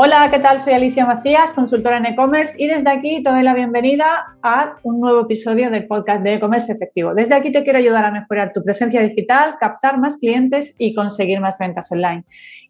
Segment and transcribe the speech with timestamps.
[0.00, 0.60] Hola, ¿qué tal?
[0.60, 5.00] Soy Alicia Macías, consultora en e-commerce y desde aquí te doy la bienvenida a un
[5.00, 7.14] nuevo episodio del podcast de e-commerce efectivo.
[7.14, 11.40] Desde aquí te quiero ayudar a mejorar tu presencia digital, captar más clientes y conseguir
[11.40, 12.24] más ventas online.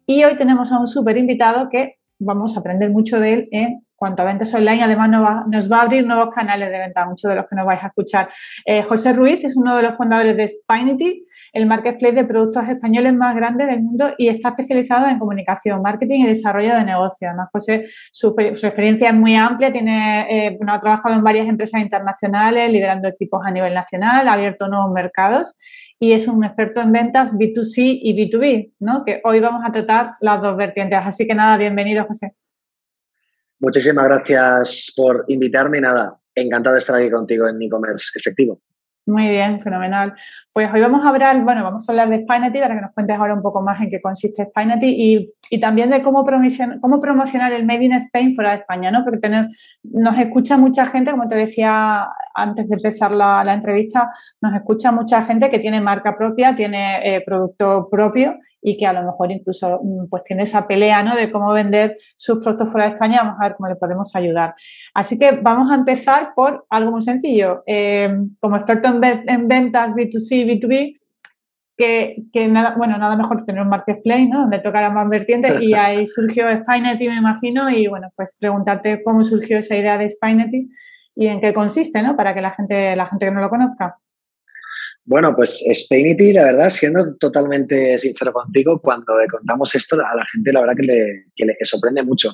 [0.07, 3.85] Y hoy tenemos a un súper invitado que vamos a aprender mucho de él en
[3.95, 4.81] cuanto a ventas online.
[4.81, 5.11] Además,
[5.51, 7.87] nos va, a abrir nuevos canales de venta, muchos de los que nos vais a
[7.87, 8.29] escuchar.
[8.65, 13.13] Eh, José Ruiz es uno de los fundadores de Spinity, el marketplace de productos españoles
[13.13, 17.29] más grande del mundo y está especializado en comunicación, marketing y desarrollo de negocios.
[17.29, 22.71] Además, José, su, experiencia es muy amplia, tiene, eh, ha trabajado en varias empresas internacionales,
[22.71, 25.55] liderando equipos a nivel nacional, ha abierto nuevos mercados
[25.99, 29.03] y es un experto en ventas B2C y B2B, ¿no?
[29.05, 30.99] que hoy vamos a tratar las dos vertientes.
[31.03, 32.35] Así que nada, bienvenido, José.
[33.59, 35.81] Muchísimas gracias por invitarme.
[35.81, 38.61] Nada, encantado de estar aquí contigo en e-commerce efectivo.
[39.09, 40.13] Muy bien, fenomenal.
[40.53, 43.17] Pues hoy vamos a hablar, bueno, vamos a hablar de Spinety para que nos cuentes
[43.17, 46.99] ahora un poco más en qué consiste Spinety y, y también de cómo, promocionar, cómo
[46.99, 49.03] promocionar el Made in Spain fuera de España, ¿no?
[49.03, 49.47] Porque tener,
[49.81, 55.23] nos escucha mucha gente, como te decía antes de empezar la, entrevista, nos escucha mucha
[55.23, 59.79] gente que tiene marca propia, tiene eh, producto propio y que a lo mejor incluso
[59.81, 61.15] mm, pues tiene esa pelea ¿no?
[61.15, 63.23] de cómo vender sus productos fuera de España.
[63.23, 64.55] Vamos a ver cómo le podemos ayudar.
[64.93, 67.63] Así que vamos a empezar por algo muy sencillo.
[67.65, 70.93] Eh, como experto en, ventas B2C, B2B,
[71.77, 74.41] que, nada, bueno, nada mejor tener un marketplace, ¿no?
[74.41, 79.23] Donde tocar más vertientes y ahí surgió Spinety, me imagino, y bueno, pues preguntarte cómo
[79.23, 80.69] surgió esa idea de Spinety
[81.15, 82.17] y en qué consiste, ¿no?
[82.17, 83.97] Para que la gente, la gente que no lo conozca.
[85.09, 90.23] Bueno, pues Spainity, la verdad, siendo totalmente sincero contigo, cuando le contamos esto a la
[90.31, 92.31] gente, la verdad que le, sorprende mucho.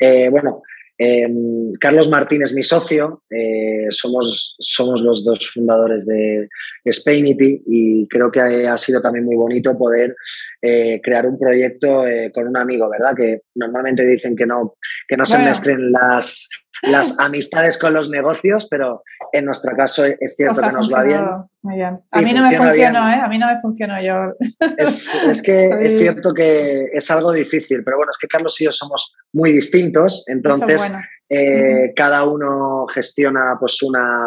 [0.00, 0.62] Eh, bueno,
[0.96, 6.48] em, Carlos Martín es mi socio, eh, somos, somos los dos fundadores de
[6.90, 10.16] Spainity y creo que ha sido también muy bonito poder
[10.62, 13.14] eh, crear un proyecto con un amigo, ¿verdad?
[13.14, 16.48] Que normalmente dicen que no, que no se mezclen las,
[16.82, 19.02] las amistades con los negocios, pero
[19.32, 21.24] en nuestro caso es cierto que nos va bien.
[21.62, 22.00] Muy bien.
[22.10, 23.20] A mí no me funcionó, ¿eh?
[23.22, 24.34] A mí no me funcionó yo.
[24.76, 28.72] Es, que es cierto que es algo difícil, pero bueno, es que Carlos y yo
[28.72, 30.92] somos muy distintos, entonces
[31.30, 34.26] eh, cada uno gestiona pues una,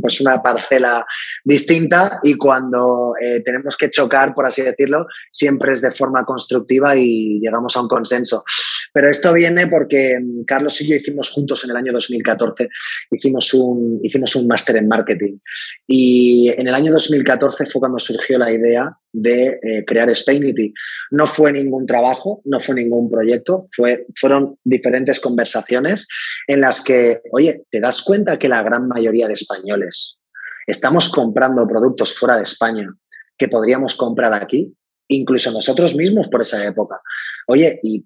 [0.00, 1.06] pues una parcela
[1.42, 6.94] distinta y cuando eh, tenemos que chocar, por así decirlo, siempre es de forma constructiva
[6.96, 8.44] y llegamos a un consenso.
[8.92, 12.68] Pero esto viene porque mm, Carlos y yo hicimos juntos en el año 2014,
[13.10, 15.38] hicimos un, hicimos un máster en marketing.
[15.86, 20.72] Y en el año 2014 fue cuando surgió la idea de eh, crear Spainity.
[21.10, 26.08] No fue ningún trabajo, no fue ningún proyecto, fue, fueron diferentes conversaciones
[26.46, 30.18] en las que, oye, te das cuenta que la gran mayoría de españoles
[30.66, 32.88] estamos comprando productos fuera de España
[33.36, 34.72] que podríamos comprar aquí,
[35.08, 37.00] incluso nosotros mismos por esa época.
[37.48, 38.04] Oye, ¿y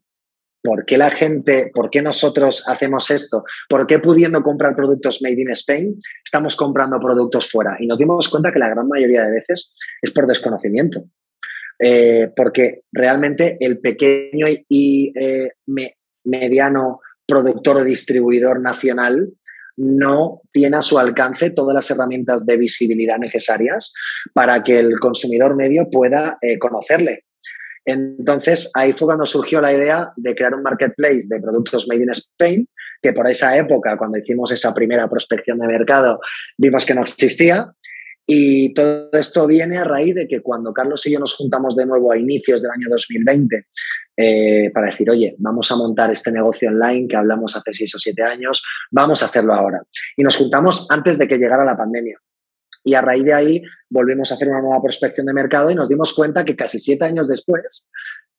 [0.66, 3.44] ¿Por qué la gente, por qué nosotros hacemos esto?
[3.68, 7.76] ¿Por qué pudiendo comprar productos made in Spain estamos comprando productos fuera?
[7.78, 9.72] Y nos dimos cuenta que la gran mayoría de veces
[10.02, 11.04] es por desconocimiento.
[11.78, 15.50] Eh, porque realmente el pequeño y eh,
[16.24, 19.32] mediano productor o distribuidor nacional
[19.76, 23.92] no tiene a su alcance todas las herramientas de visibilidad necesarias
[24.34, 27.25] para que el consumidor medio pueda eh, conocerle.
[27.86, 32.10] Entonces, ahí fue cuando surgió la idea de crear un marketplace de productos made in
[32.10, 32.68] Spain,
[33.00, 36.18] que por esa época, cuando hicimos esa primera prospección de mercado,
[36.58, 37.72] vimos que no existía.
[38.28, 41.86] Y todo esto viene a raíz de que cuando Carlos y yo nos juntamos de
[41.86, 43.66] nuevo a inicios del año 2020
[44.16, 48.00] eh, para decir, oye, vamos a montar este negocio online que hablamos hace seis o
[48.00, 49.80] siete años, vamos a hacerlo ahora.
[50.16, 52.18] Y nos juntamos antes de que llegara la pandemia.
[52.86, 55.88] Y a raíz de ahí volvimos a hacer una nueva prospección de mercado y nos
[55.88, 57.88] dimos cuenta que casi siete años después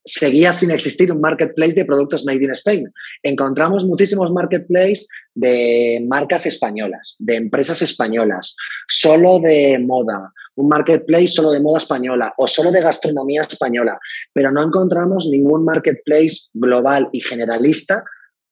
[0.05, 2.93] seguía sin existir un marketplace de productos made in Spain.
[3.23, 8.55] Encontramos muchísimos marketplaces de marcas españolas, de empresas españolas,
[8.87, 13.99] solo de moda, un marketplace solo de moda española o solo de gastronomía española,
[14.31, 18.05] pero no encontramos ningún marketplace global y generalista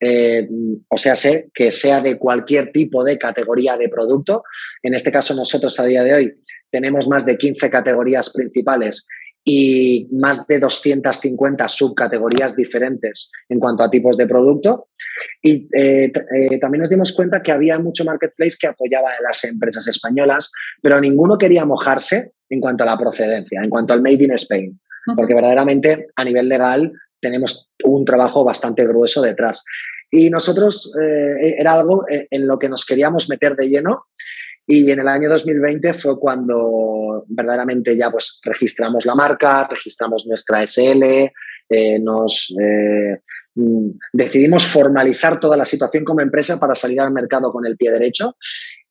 [0.07, 0.48] eh,
[0.88, 4.44] o sea, sé que sea de cualquier tipo de categoría de producto.
[4.84, 6.34] En este caso, nosotros a día de hoy
[6.69, 9.07] tenemos más de 15 categorías principales
[9.44, 14.90] y más de 250 subcategorías diferentes en cuanto a tipos de producto.
[15.42, 19.44] Y eh, eh, también nos dimos cuenta que había mucho marketplace que apoyaba a las
[19.44, 20.52] empresas españolas,
[20.84, 24.80] pero ninguno quería mojarse en cuanto a la procedencia, en cuanto al Made in Spain,
[25.16, 26.92] porque verdaderamente a nivel legal
[27.25, 29.63] tenemos un trabajo bastante grueso detrás.
[30.12, 34.06] Y nosotros eh, era algo en, lo que nos queríamos meter de lleno.
[34.68, 40.66] Y en el año 2020 fue cuando verdaderamente ya pues registramos la marca, registramos nuestra
[40.66, 41.31] SL,
[41.69, 43.19] eh, nos, eh,
[43.56, 47.92] mm, decidimos formalizar toda la situación como empresa para salir al mercado con el pie
[47.92, 48.36] derecho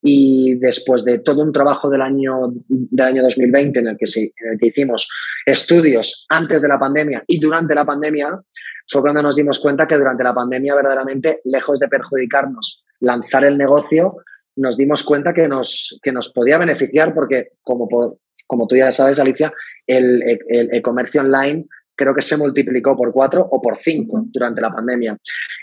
[0.07, 4.53] y después de todo un trabajo del año, del año 2020 en el, que en
[4.53, 5.09] el que hicimos
[5.47, 8.39] estudios antes de la pandemia y durante la pandemia,
[8.87, 13.57] fue cuando nos dimos cuenta que durante la pandemia verdaderamente, lejos de perjudicarnos lanzar el
[13.57, 14.17] negocio,
[14.57, 19.19] nos dimos cuenta que nos, que nos podía beneficiar porque, como, como tú ya sabes,
[19.19, 19.55] Alicia,
[19.87, 20.23] el
[20.71, 25.17] e-comercio online creo que se multiplicó por cuatro o por cinco durante la pandemia.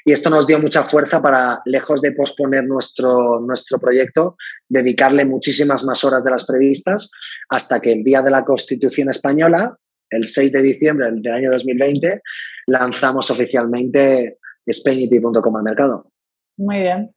[0.05, 4.35] Y esto nos dio mucha fuerza para, lejos de posponer nuestro, nuestro proyecto,
[4.67, 7.11] dedicarle muchísimas más horas de las previstas
[7.49, 9.77] hasta que el día de la Constitución Española,
[10.09, 12.21] el 6 de diciembre del año 2020,
[12.67, 14.37] lanzamos oficialmente
[14.71, 16.11] Spainity.com al mercado.
[16.57, 17.13] Muy bien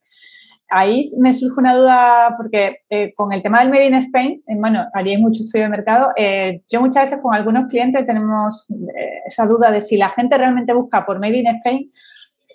[0.69, 4.55] ahí me surge una duda porque eh, con el tema del Made in Spain, eh,
[4.59, 8.67] bueno, haría mucho estudio de mercado, eh, yo muchas veces con algunos clientes tenemos
[9.25, 11.85] esa duda de si la gente realmente busca por Made in Spain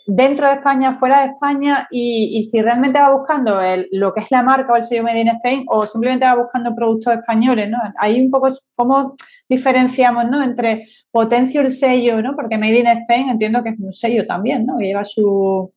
[0.06, 3.60] dentro de España, fuera de España y, si realmente va buscando
[3.92, 6.74] lo que es la marca o el sello Made in Spain o simplemente va buscando
[6.74, 7.78] productos españoles, ¿no?
[7.98, 9.14] Ahí un poco es cómo
[9.48, 10.42] diferenciamos, ¿no?
[10.42, 12.34] Entre potencio el sello, ¿no?
[12.34, 14.78] Porque Made in Spain entiendo que es un sello también, ¿no?
[14.78, 15.72] Que lleva su,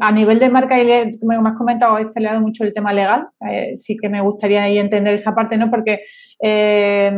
[0.00, 0.76] a nivel de marca,
[1.20, 3.28] como has comentado, habéis peleado mucho el tema legal.
[3.48, 5.70] Eh, sí que me gustaría ahí entender esa parte, ¿no?
[5.70, 6.04] Porque
[6.42, 7.12] eh,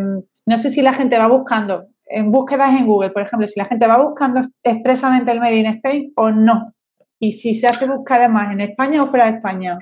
[0.46, 3.66] no sé si la gente va buscando, en búsquedas en Google, por ejemplo, si la
[3.66, 6.74] gente va buscando expresamente el Made in Spain o no.
[7.20, 9.78] Y si se hace búsqueda más en España o fuera de España.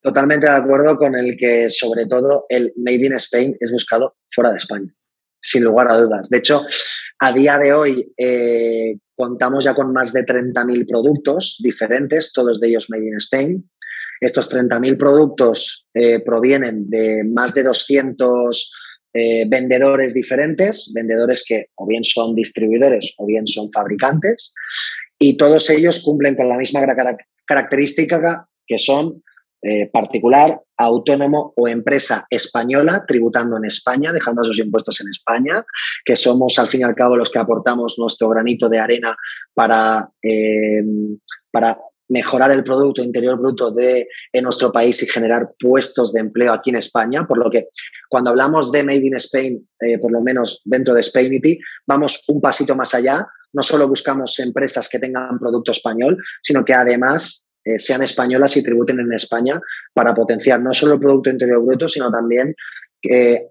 [0.00, 4.50] Totalmente de acuerdo con el que, sobre todo, el Made in Spain es buscado fuera
[4.50, 4.92] de España,
[5.40, 6.28] sin lugar a dudas.
[6.28, 6.64] De hecho,
[7.18, 12.68] a día de hoy, eh, Contamos ya con más de 30.000 productos diferentes, todos de
[12.68, 13.70] ellos made in Spain.
[14.20, 18.72] Estos 30.000 productos eh, provienen de más de 200
[19.14, 24.52] eh, vendedores diferentes, vendedores que o bien son distribuidores o bien son fabricantes,
[25.18, 26.80] y todos ellos cumplen con la misma
[27.46, 29.22] característica que son
[29.62, 35.64] eh, particular, autónomo o empresa española tributando en España, dejando sus impuestos en España,
[36.04, 39.16] que somos al fin y al cabo los que aportamos nuestro granito de arena
[39.54, 40.84] para, eh,
[41.50, 41.78] para
[42.08, 46.70] mejorar el Producto Interior Bruto de en nuestro país y generar puestos de empleo aquí
[46.70, 47.68] en España, por lo que
[48.08, 52.40] cuando hablamos de Made in Spain, eh, por lo menos dentro de Spainity, vamos un
[52.40, 53.26] pasito más allá.
[53.52, 58.62] No solo buscamos empresas que tengan producto español, sino que además eh, sean españolas y
[58.62, 59.60] tributen en España
[59.92, 62.54] para potenciar no solo el Producto Interior Bruto, sino también
[63.02, 63.48] eh,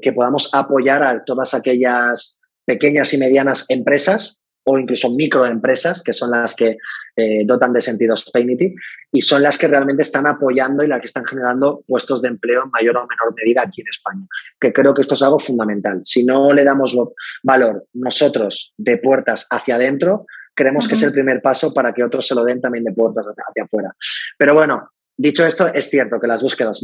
[0.00, 6.32] que podamos apoyar a todas aquellas pequeñas y medianas empresas o incluso microempresas, que son
[6.32, 6.76] las que
[7.16, 8.74] eh, dotan de sentido Spainity,
[9.12, 12.64] y son las que realmente están apoyando y las que están generando puestos de empleo
[12.64, 14.26] en mayor o menor medida aquí en España.
[14.60, 16.00] Que creo que esto es algo fundamental.
[16.04, 16.96] Si no le damos
[17.44, 20.26] valor nosotros de puertas hacia adentro,
[20.56, 23.26] creemos que es el primer paso para que otros se lo den también de puertas
[23.26, 23.94] hacia, afuera.
[24.38, 26.80] Pero bueno, dicho esto, es cierto que las búsquedas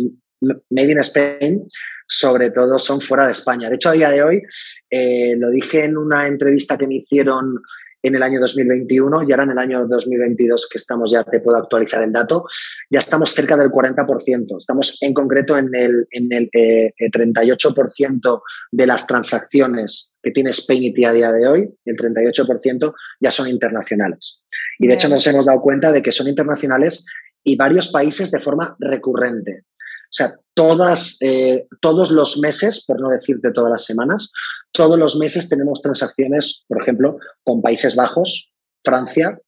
[0.70, 1.68] Made in Spain
[2.06, 3.68] sobre todo son fuera de España.
[3.68, 4.42] De hecho, a día de hoy,
[4.90, 7.58] eh, lo dije en una entrevista que me hicieron
[8.02, 11.58] en el año 2021 y ahora en el año 2022 que estamos ya, te puedo
[11.58, 12.44] actualizar el dato,
[12.90, 14.58] ya estamos cerca del 40%.
[14.58, 18.40] Estamos en concreto en el, en el 38% eh,
[18.72, 24.42] de las transacciones que tiene Spainity a día de hoy, el 38% ya son internacionales.
[24.78, 27.04] Y de hecho nos hemos dado cuenta de que son internacionales
[27.42, 29.64] y varios países de forma recurrente.
[30.12, 34.30] O sea, todas, eh, todos los meses, por no decirte todas las semanas,
[34.72, 38.52] todos los meses tenemos transacciones, por ejemplo, con Países Bajos,
[38.82, 39.38] Francia,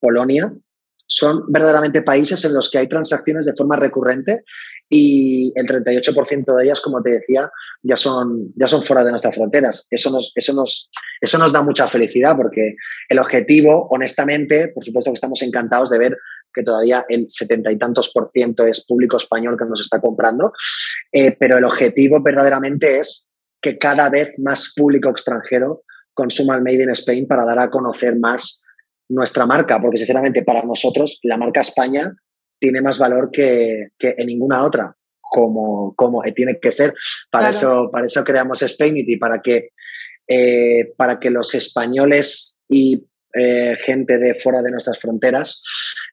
[0.00, 0.52] Polonia.
[1.08, 4.42] Son verdaderamente países en los que hay transacciones de forma recurrente
[4.88, 7.48] y el 38% de ellas, como te decía,
[7.82, 9.86] ya son, ya son fuera de nuestras fronteras.
[9.88, 10.90] Eso nos, eso, nos,
[11.20, 12.74] eso nos da mucha felicidad porque
[13.08, 16.16] el objetivo, honestamente, por supuesto que estamos encantados de ver
[16.52, 20.52] que todavía el setenta y tantos por ciento es público español que nos está comprando,
[21.12, 23.25] eh, pero el objetivo verdaderamente es
[23.66, 25.82] que cada vez más público extranjero
[26.14, 28.62] consuma el Made in Spain para dar a conocer más
[29.08, 32.14] nuestra marca, porque sinceramente para nosotros la marca España
[32.60, 36.94] tiene más valor que, en ninguna otra, como, como tiene que ser.
[37.28, 39.70] Para, eso, para eso creamos Spainity, para que,
[40.28, 43.04] eh, para que los españoles y
[43.34, 45.60] eh, gente de fuera de nuestras fronteras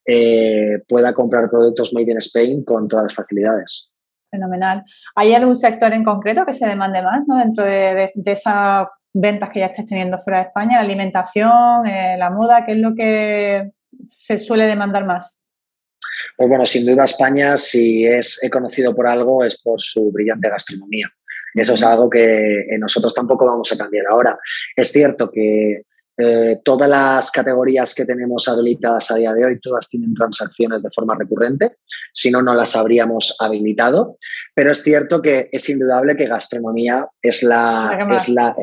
[0.08, 3.93] eh, pueda comprar productos made in Spain con todas las facilidades.
[4.34, 4.84] Fenomenal.
[5.14, 7.38] ¿Hay algún sector en concreto que se demande más ¿no?
[7.38, 10.78] dentro de, esas ventas que ya estés teniendo fuera de España?
[10.78, 12.66] ¿La alimentación, eh, la moda?
[12.66, 13.74] ¿Qué es lo que
[14.08, 15.44] se suele demandar más?
[16.36, 21.08] Pues bueno, sin duda España, si es conocido por algo, es por su brillante gastronomía.
[21.54, 24.40] Eso es algo que nosotros tampoco vamos a cambiar ahora.
[24.76, 25.84] Es cierto que
[26.18, 30.90] eh, todas las categorías que tenemos habilitadas a día de hoy, todas tienen transacciones de
[30.94, 31.78] forma recurrente,
[32.14, 34.18] si no, no las habríamos habilitado.
[34.54, 38.54] Pero es cierto que es indudable que gastronomía es la, es la,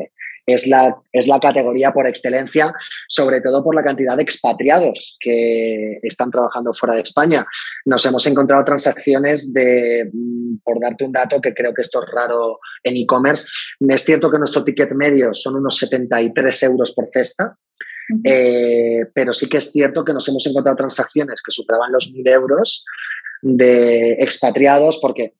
[0.45, 2.73] es la, es la categoría por excelencia,
[3.07, 7.45] sobre todo por la cantidad de expatriados que están trabajando fuera de España.
[7.85, 12.09] Nos hemos encontrado transacciones de, mm, por darte un dato que creo que esto es
[12.11, 13.47] raro en e-commerce,
[13.79, 17.57] es cierto que nuestro ticket medio son unos 73 euros por cesta,
[18.23, 22.29] eh, pero sí que es cierto que nos hemos encontrado transacciones que superaban los 1.000
[22.29, 22.83] euros
[23.41, 25.35] de expatriados, porque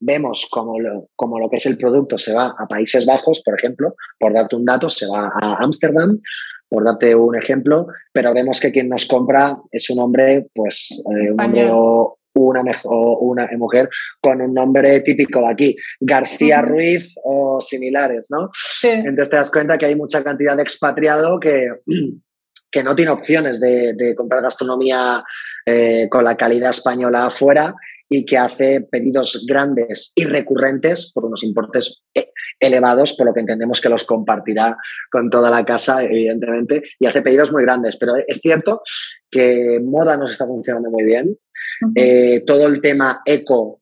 [0.00, 3.56] vemos como lo, como lo que es el producto se va a Países Bajos, por
[3.56, 6.20] ejemplo, por darte un dato, se va a Ámsterdam,
[6.68, 11.32] por darte un ejemplo, pero vemos que quien nos compra es un hombre, pues eh,
[11.32, 13.88] un hombre o una, una mujer
[14.20, 18.50] con un nombre típico de aquí, García Ruiz o similares, ¿no?
[18.82, 21.68] Entonces te das cuenta que hay mucha cantidad de expatriado que,
[22.70, 25.24] que no tiene opciones de, comprar gastronomía
[25.66, 27.74] eh, con la calidad española afuera
[28.12, 33.40] y que hace pedidos grandes y recurrentes por unos importes eh, elevados, por lo que
[33.40, 34.76] entendemos que los compartirá
[35.12, 37.96] con toda la casa, evidentemente, y hace pedidos muy grandes.
[37.98, 38.82] Pero es cierto
[39.30, 41.38] que moda nos está funcionando muy bien.
[41.94, 43.80] Eh, todo el tema eco,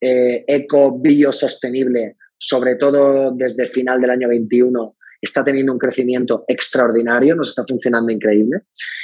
[0.00, 7.36] eh, eco biosostenible, sobre todo desde final del año 21, está teniendo un crecimiento extraordinario,
[7.36, 8.62] nos está funcionando increíble.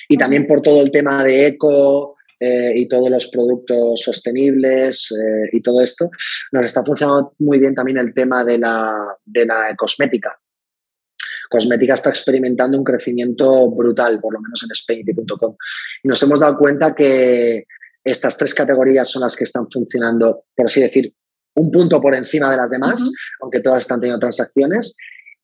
[0.09, 5.49] Y también por todo el tema de eco, eh, y todos los productos sostenibles eh,
[5.53, 6.11] y todo esto,
[6.53, 10.39] nos está funcionando muy bien también el tema de la, de la cosmética.
[11.51, 15.57] Cosmética está experimentando un crecimiento brutal, por lo menos en Spainity.com.
[16.03, 17.65] Y nos hemos dado cuenta que
[18.03, 21.15] estas tres categorías son las que están funcionando, por así decir,
[21.57, 23.03] un punto por encima de las demás,
[23.41, 24.97] aunque todas están teniendo transacciones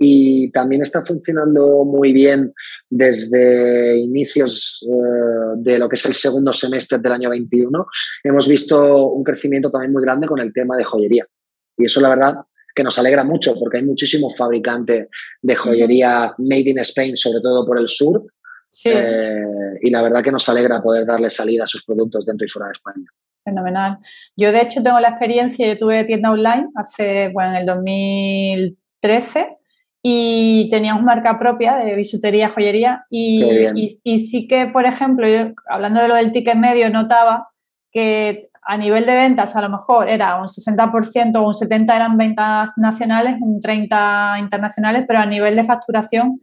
[0.03, 2.55] y también está funcionando muy bien
[2.89, 7.87] desde inicios eh, de lo que es el segundo semestre del año 21.
[8.25, 11.27] Hemos visto un crecimiento también muy grande con el tema de joyería.
[11.77, 12.35] Y eso la verdad
[12.75, 15.09] que nos alegra mucho porque hay muchísimos fabricantes
[15.43, 18.25] de joyería made in Spain, sobre todo por el sur.
[18.87, 19.45] Eh,
[19.83, 22.69] y la verdad que nos alegra poder darle salida a sus productos dentro y fuera
[22.69, 23.07] de España.
[23.45, 23.99] Fenomenal.
[24.35, 29.60] Yo de hecho tengo la experiencia, yo tuve tienda online hace, bueno, en el 2013
[30.03, 33.43] y teníamos marca propia de bisutería, joyería y,
[34.03, 37.49] y, sí que, por ejemplo, yo, hablando de lo del ticket medio, notaba
[37.93, 42.17] que a nivel de ventas a lo mejor era un 60% o un 70% eran
[42.17, 46.41] ventas nacionales, un 30% internacionales, pero a nivel de facturación,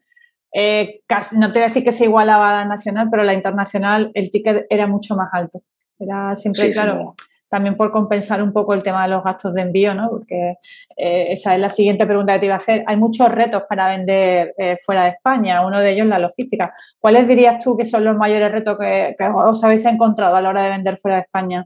[0.53, 3.33] eh, casi, no te voy a decir que se igualaba a la nacional, pero la
[3.33, 5.61] internacional el ticket era mucho más alto.
[5.99, 7.15] Era siempre, claro,
[7.49, 10.09] también por compensar un poco el tema de los gastos de envío, ¿no?
[10.09, 10.55] Porque
[10.97, 12.83] eh, esa es la siguiente pregunta que te iba a hacer.
[12.87, 16.73] Hay muchos retos para vender eh, fuera de España, uno de ellos la logística.
[16.99, 20.63] ¿Cuáles dirías tú que son los mayores retos que, os habéis encontrado a la hora
[20.63, 21.65] de vender fuera de España?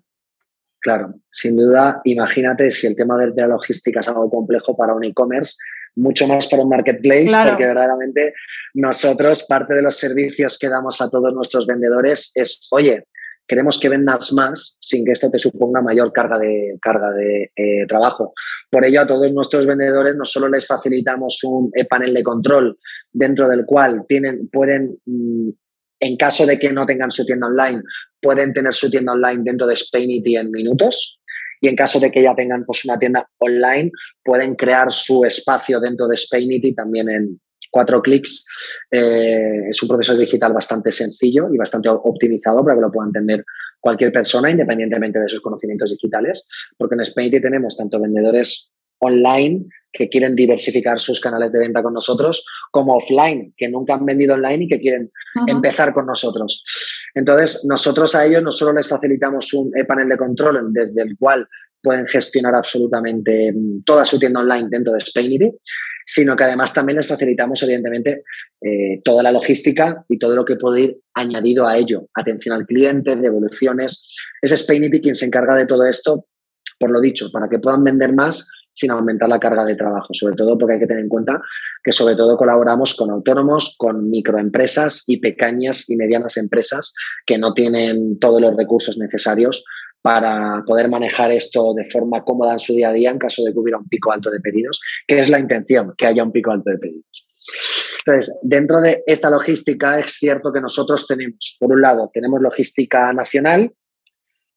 [0.80, 5.04] Claro, sin duda, imagínate si el tema de, la logística es algo complejo para un
[5.04, 5.56] e-commerce,
[5.96, 8.34] mucho más para un marketplace, porque verdaderamente
[8.74, 13.06] nosotros, parte de los servicios que damos a todos nuestros vendedores es, oye,
[13.52, 17.86] queremos que vendas más sin que esto te suponga mayor carga de, carga de eh,
[17.86, 18.32] trabajo.
[18.70, 22.80] Por ello, a todos nuestros vendedores no solo les facilitamos un eh, panel de control
[23.12, 25.50] dentro del cual tienen, pueden, mm,
[26.00, 27.82] en caso de que no tengan su tienda online,
[28.22, 31.20] pueden tener su tienda online dentro de Spainity en minutos.
[31.60, 33.92] Y en caso de que ya tengan pues, una tienda online,
[34.24, 38.46] pueden crear su espacio dentro de Spainity también en, cuatro clics.
[38.92, 43.44] Eh, es un proceso digital bastante sencillo y bastante optimizado para que lo pueda entender
[43.80, 46.46] cualquier persona, independientemente de sus conocimientos digitales,
[46.78, 51.94] porque en Spainity tenemos tanto vendedores online que quieren diversificar sus canales de venta con
[51.94, 55.12] nosotros, como offline, que nunca han vendido online y que quieren
[55.48, 56.64] empezar con nosotros.
[57.14, 61.48] Entonces, nosotros a ellos no solo les facilitamos un panel de control desde el cual
[61.82, 65.52] pueden gestionar absolutamente mm, toda su tienda online dentro de Spainity,
[66.06, 68.24] sino que además también les facilitamos, evidentemente,
[68.62, 72.08] eh, toda la logística y todo lo que puede ir añadido a ello.
[72.14, 74.16] Atención al cliente, devoluciones.
[74.42, 76.28] Es Spainity quien se encarga de todo esto,
[76.80, 80.36] por lo dicho, para que puedan vender más sin aumentar la carga de trabajo, sobre
[80.36, 81.42] todo porque hay que tener en cuenta
[81.84, 86.94] que sobre todo colaboramos con autónomos, con microempresas y pequeñas y medianas empresas
[87.26, 89.66] que no tienen todos los recursos necesarios
[90.02, 93.54] para poder manejar esto de forma cómoda en su día a día en caso de
[93.54, 96.52] que hubiera un pico alto de pedidos, que es la intención, que haya un pico
[96.52, 97.06] alto de pedidos.
[98.06, 103.14] Entonces, dentro de esta logística es cierto que nosotros tenemos, por un lado, tenemos logística
[103.14, 103.72] nacional,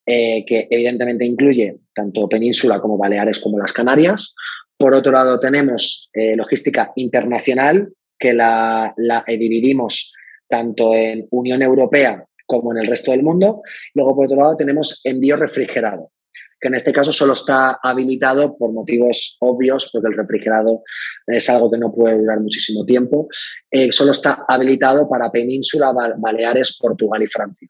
[0.07, 4.35] eh, que evidentemente incluye tanto Península como Baleares como las Canarias.
[4.77, 8.95] Por otro lado, tenemos eh, logística internacional, que la,
[9.27, 10.15] dividimos
[10.49, 13.63] tanto en Unión Europea como en el resto del mundo.
[13.95, 16.13] Luego, por otro lado, tenemos envío refrigerado,
[16.61, 20.83] que en este caso solo está habilitado por motivos obvios, porque el refrigerado
[21.27, 23.29] es algo que no puede durar muchísimo tiempo.
[23.71, 27.69] Eh, solo está habilitado para Península, Baleares, Portugal y Francia.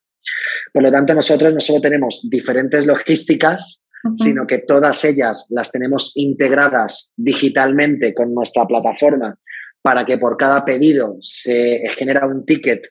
[0.73, 3.85] Por lo tanto, nosotros no solo tenemos diferentes logísticas,
[4.17, 9.39] sino que todas ellas las tenemos integradas digitalmente con nuestra plataforma
[9.81, 12.89] para que por cada pedido se genera un ticket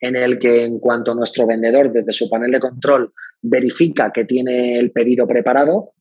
[0.00, 4.78] en el que en cuanto nuestro vendedor desde su panel de control verifica que tiene
[4.78, 5.92] el pedido preparado,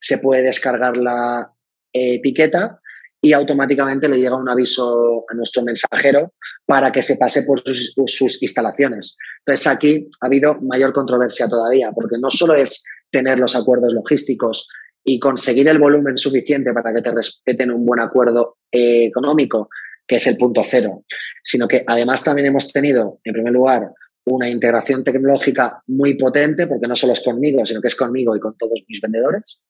[0.00, 1.52] se puede descargar la
[1.92, 2.80] etiqueta
[3.20, 8.42] y automáticamente le llega un aviso a nuestro mensajero para que se pase por sus,
[8.42, 9.16] instalaciones.
[9.40, 14.68] Entonces aquí ha habido mayor controversia todavía, porque no solo es tener los acuerdos logísticos
[15.04, 19.68] y conseguir el volumen suficiente para que te respeten un buen acuerdo eh, económico,
[20.08, 21.04] que es el punto cero,
[21.44, 23.90] sino que además también hemos tenido, en primer lugar,
[24.24, 28.40] una integración tecnológica muy potente, porque no solo es conmigo, sino que es conmigo y
[28.40, 29.60] con todos mis vendedores.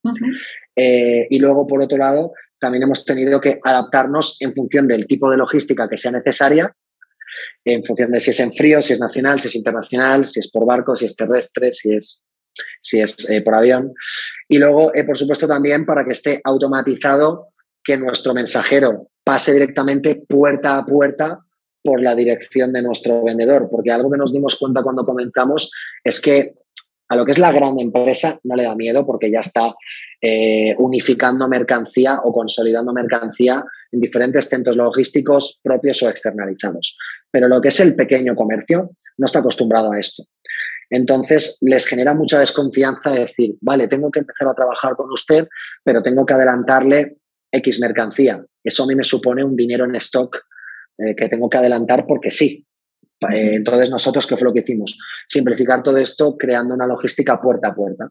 [0.75, 5.31] Eh, y luego, por otro lado, también hemos tenido que adaptarnos en función del tipo
[5.31, 6.75] de logística que sea necesaria,
[7.65, 10.51] en función de si es en frío, si es nacional, si es internacional, si es
[10.51, 12.27] por barco, si es terrestre, si es,
[12.81, 13.93] si es eh, por avión.
[14.49, 17.49] Y luego, eh, por supuesto, también para que esté automatizado
[17.85, 21.39] que nuestro mensajero pase directamente puerta a puerta
[21.83, 25.71] por la dirección de nuestro vendedor, porque algo que nos dimos cuenta cuando comenzamos
[26.03, 26.55] es que
[27.11, 29.75] a lo que es la gran empresa no le da miedo porque ya está
[30.23, 36.97] eh, unificando mercancía o consolidando mercancía en diferentes centros logísticos propios o externalizados.
[37.31, 40.25] Pero lo que es el pequeño comercio no está acostumbrado a esto.
[40.89, 45.47] Entonces les genera mucha desconfianza decir, vale, tengo que empezar a trabajar con usted,
[45.85, 47.18] pero tengo que adelantarle
[47.51, 48.45] X mercancía.
[48.63, 50.37] Eso a mí me supone un dinero en stock
[50.99, 52.67] eh, que tengo que adelantar porque sí.
[53.31, 54.99] Eh, entonces, nosotros, ¿qué fue lo que hicimos?
[55.27, 58.09] Simplificar todo esto creando una logística puerta a puerta.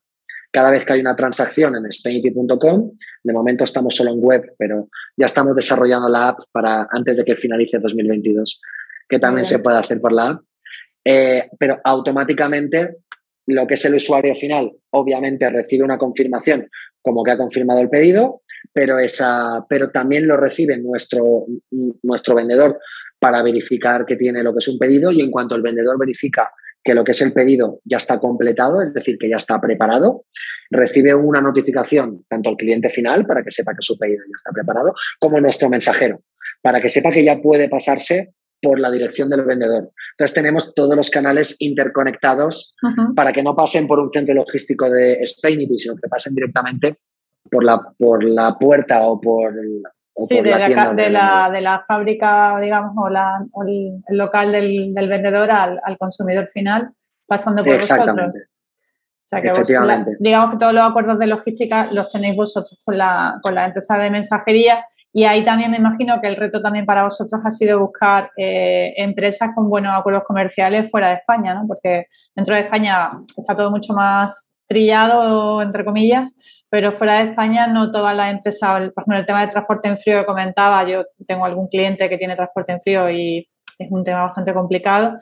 [0.52, 2.92] Cada vez que hay una transacción en spainity.com,
[3.24, 7.26] de momento estamos solo en web, pero ya estamos desarrollando la app para antes de
[7.26, 8.62] que finalice 2022,
[9.08, 10.42] que también se puede hacer por la app.
[11.04, 12.98] Eh, pero automáticamente
[13.48, 16.70] lo que es el usuario final, obviamente recibe una confirmación
[17.02, 18.42] como que ha confirmado el pedido,
[18.74, 21.46] pero, esa, pero también lo recibe nuestro,
[22.04, 22.80] nuestro vendedor
[23.20, 26.52] para verificar que tiene lo que es un pedido y en cuanto el vendedor verifica
[26.84, 30.26] que lo que es el pedido ya está completado, es decir, que ya está preparado,
[30.70, 34.52] recibe una notificación tanto al cliente final para que sepa que su pedido ya está
[34.52, 36.22] preparado, como nuestro mensajero,
[36.62, 39.92] para que sepa que ya puede pasarse por la dirección del vendedor.
[40.12, 42.76] Entonces tenemos todos los canales interconectados
[43.16, 46.98] para que no pasen por un centro logístico de Spainity, sino que pasen directamente
[47.50, 49.54] por la, por la puerta o por
[50.16, 50.52] sí, de,
[51.10, 56.90] la, de, la, fábrica, digamos, o, la, el, local del, vendedor al, consumidor final,
[57.28, 58.16] pasando por vosotros.
[58.18, 59.52] O sea que
[60.20, 63.98] digamos que todos los acuerdos de logística los tenéis vosotros con la, con la empresa
[63.98, 67.80] de mensajería y ahí también me imagino que el reto también para vosotros ha sido
[67.80, 71.66] buscar eh, empresas con buenos acuerdos comerciales fuera de España, ¿no?
[71.68, 76.36] Porque dentro de España está todo mucho más trillado, entre comillas,
[76.70, 79.98] pero fuera de España no todas las empresas, por ejemplo, el tema de transporte en
[79.98, 83.48] frío que comentaba, yo tengo algún cliente que tiene transporte en frío y
[83.80, 85.18] es un tema bastante complicado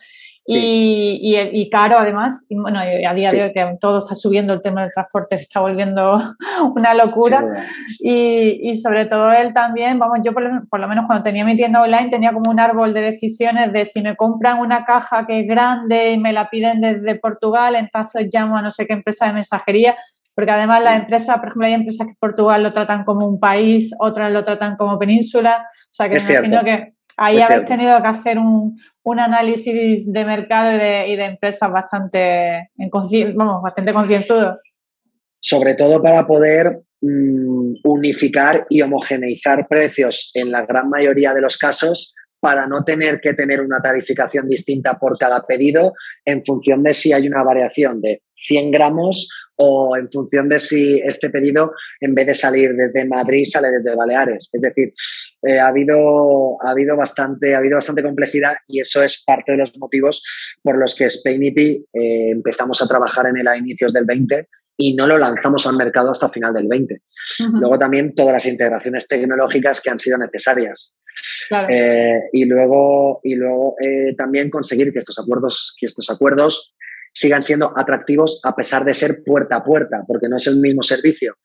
[0.48, 2.46] y, y, caro además.
[2.50, 5.44] Y bueno, a día de hoy que todo está subiendo, el tema del transporte se
[5.44, 6.22] está volviendo
[6.76, 7.42] una locura.
[8.00, 10.44] y, y, sobre todo él también, vamos, yo por
[10.80, 14.04] lo, menos cuando tenía mi tienda online tenía como un árbol de decisiones de si
[14.04, 18.58] me compran una caja que es grande y me la piden desde Portugal, entonces llamo
[18.58, 19.96] a no sé qué empresa de mensajería.
[20.36, 23.96] Porque además las empresas, por ejemplo, hay empresas que Portugal lo tratan como un país,
[24.00, 25.66] otras lo tratan como península.
[25.72, 30.74] O sea que me imagino que Ahí habéis tenido que hacer un, análisis de mercado
[30.74, 32.70] y de, empresas bastante,
[33.36, 34.60] vamos, bastante concienzudo.
[35.40, 41.58] Sobre todo para poder mm, unificar y homogeneizar precios en la gran mayoría de los
[41.58, 45.94] casos para no tener que tener una tarificación distinta por cada pedido
[46.26, 51.00] en función de si hay una variación de 100 gramos o en función de si
[51.04, 54.50] este pedido, en vez de salir desde Madrid, sale desde Baleares.
[54.52, 54.94] Es decir,
[55.44, 59.60] eh, ha, habido, ha, habido bastante, ha habido bastante complejidad y eso es parte de
[59.60, 60.24] los motivos
[60.62, 64.94] por los que Spainity eh, empezamos a trabajar en él a inicios del 20 y
[64.94, 67.02] no lo lanzamos al mercado hasta final del 20.
[67.54, 71.00] Luego también todas las integraciones tecnológicas que han sido necesarias.
[71.70, 73.78] Eh, y luego, y luego
[74.18, 76.76] también conseguir que estos acuerdos, que estos acuerdos
[77.16, 80.84] sigan siendo atractivos a pesar de ser puerta a puerta, porque no es el mismo
[80.84, 81.36] servicio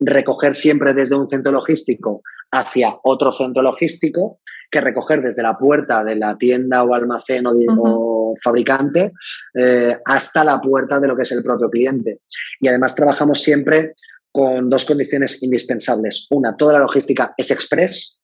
[0.00, 4.40] recoger siempre desde un centro logístico hacia otro centro logístico
[4.70, 9.12] que recoger desde la puerta de la tienda o almacén o, fabricante
[9.54, 12.20] eh, hasta la puerta de lo que es el propio cliente.
[12.60, 13.94] Y además trabajamos siempre
[14.32, 16.26] con dos condiciones indispensables.
[16.30, 18.20] Una, toda la logística es express,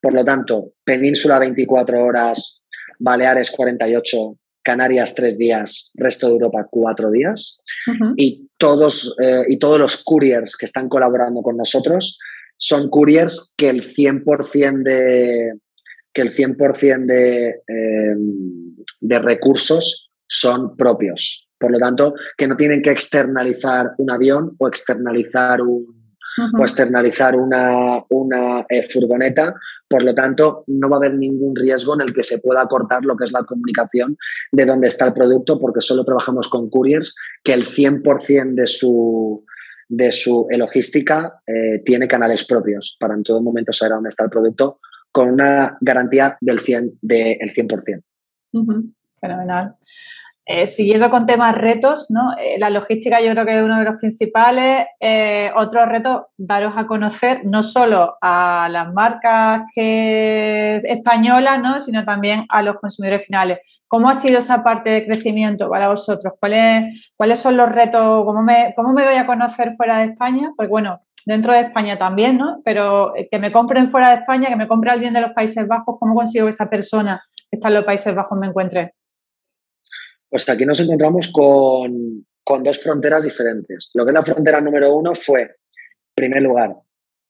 [0.00, 2.62] por lo tanto, península 24 horas,
[2.98, 7.60] Baleares 48, Canarias tres días, resto de Europa cuatro días.
[8.16, 12.18] y, todos, eh, y todos los couriers que están colaborando con nosotros
[12.56, 15.54] son couriers que el 100% de,
[16.12, 16.56] que el 100
[17.06, 21.48] de, em, de recursos son propios.
[21.58, 26.14] Por lo tanto, que no tienen que externalizar un avión o externalizar, un,
[26.58, 29.54] o externalizar una, una eh, furgoneta.
[29.90, 33.04] Por lo tanto, no va a haber ningún riesgo en el que se pueda cortar
[33.04, 34.16] lo que es la comunicación
[34.52, 39.44] de dónde está el producto, porque solo trabajamos con couriers que el 100% de su,
[39.88, 44.30] de su logística eh, tiene canales propios para en todo momento saber dónde está el
[44.30, 44.78] producto
[45.10, 46.98] con una garantía del 100%.
[47.02, 48.02] De el 100%.
[49.20, 49.74] Fenomenal.
[50.52, 52.32] Eh, siguiendo con temas retos, ¿no?
[52.36, 54.84] Eh, la logística yo creo que es uno de los principales.
[54.98, 61.78] Eh, otro reto, daros a conocer no solo a las marcas españolas, ¿no?
[61.78, 63.60] sino también a los consumidores finales.
[63.86, 66.34] ¿Cómo ha sido esa parte de crecimiento para vosotros?
[66.40, 68.24] ¿Cuáles, cuáles son los retos?
[68.24, 70.50] ¿Cómo me, ¿Cómo me doy a conocer fuera de España?
[70.56, 72.60] Pues bueno, dentro de España también, ¿no?
[72.64, 75.94] Pero que me compren fuera de España, que me compre alguien de los Países Bajos,
[76.00, 78.94] ¿cómo consigo que esa persona que está en los Países Bajos me encuentre?
[80.30, 82.24] Pues aquí nos encontramos con,
[82.62, 83.90] dos fronteras diferentes.
[83.94, 85.50] Lo que es la frontera número uno fue, en
[86.14, 86.76] primer lugar,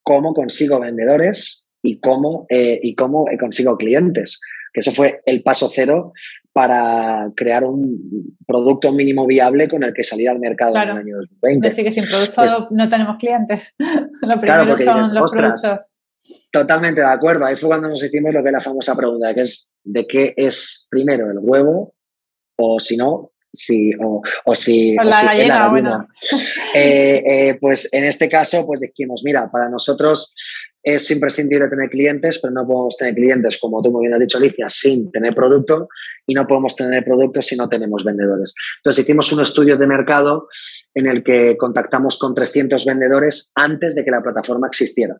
[0.02, 4.40] cómo consigo vendedores y cómo, eh, y cómo consigo clientes.
[4.72, 6.12] Que eso fue el paso cero
[6.52, 11.16] para crear un producto mínimo viable con el que salir al mercado en el año
[11.16, 11.68] 2020.
[11.68, 13.74] Así que sin producto pues no tenemos clientes.
[14.22, 15.78] Lo primero son los productos.
[16.52, 17.44] Totalmente de acuerdo.
[17.44, 20.34] Ahí fue cuando nos hicimos lo que es la famosa pregunta, que es de qué
[20.36, 21.94] es primero el huevo
[22.60, 26.06] o si no, si, o, o si, o la gallina.
[26.72, 30.32] Eh, eh, pues en este caso, pues dijimos, mira, para nosotros
[30.82, 34.38] es imprescindible tener clientes, pero no podemos tener clientes, como tú muy bien has dicho,
[34.38, 35.88] Alicia, sin tener producto
[36.26, 38.54] y no podemos tener producto si no tenemos vendedores.
[38.78, 40.48] Entonces hicimos un estudio de mercado
[40.94, 45.16] en el que contactamos con 300 vendedores antes de que la plataforma existiera.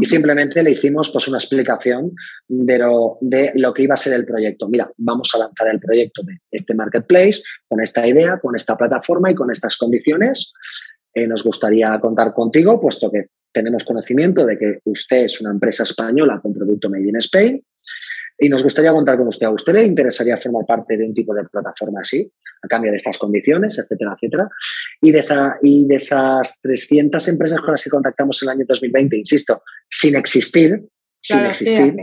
[0.00, 2.12] Y simplemente le hicimos pues, una explicación
[2.48, 4.68] de lo, de lo que iba a ser el proyecto.
[4.68, 9.30] Mira, vamos a lanzar el proyecto de este marketplace con esta idea, con esta plataforma
[9.30, 10.52] y con estas condiciones.
[11.14, 15.82] Eh, nos gustaría contar contigo, puesto que tenemos conocimiento de que usted es una empresa
[15.82, 17.64] española con producto Made in Spain
[18.40, 19.46] y nos gustaría contar con usted.
[19.46, 22.30] ¿A usted le interesaría formar parte de un tipo de plataforma así,
[22.62, 24.48] a cambio de estas condiciones, etcétera, etcétera?
[25.02, 28.64] Y de, esa, y de esas 300 empresas con las que contactamos en el año
[28.66, 30.82] 2020, insisto, sin existir,
[31.20, 31.94] sin existir,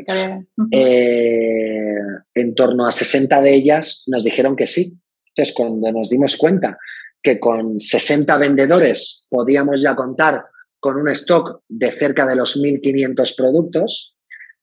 [0.71, 1.95] eh,
[2.35, 4.95] en torno a 60 de ellas nos dijeron que sí.
[5.29, 6.77] Entonces, cuando nos dimos cuenta
[7.21, 10.45] que con 60 vendedores podíamos ya contar
[10.79, 14.16] con un stock de cerca de los 1.500 productos,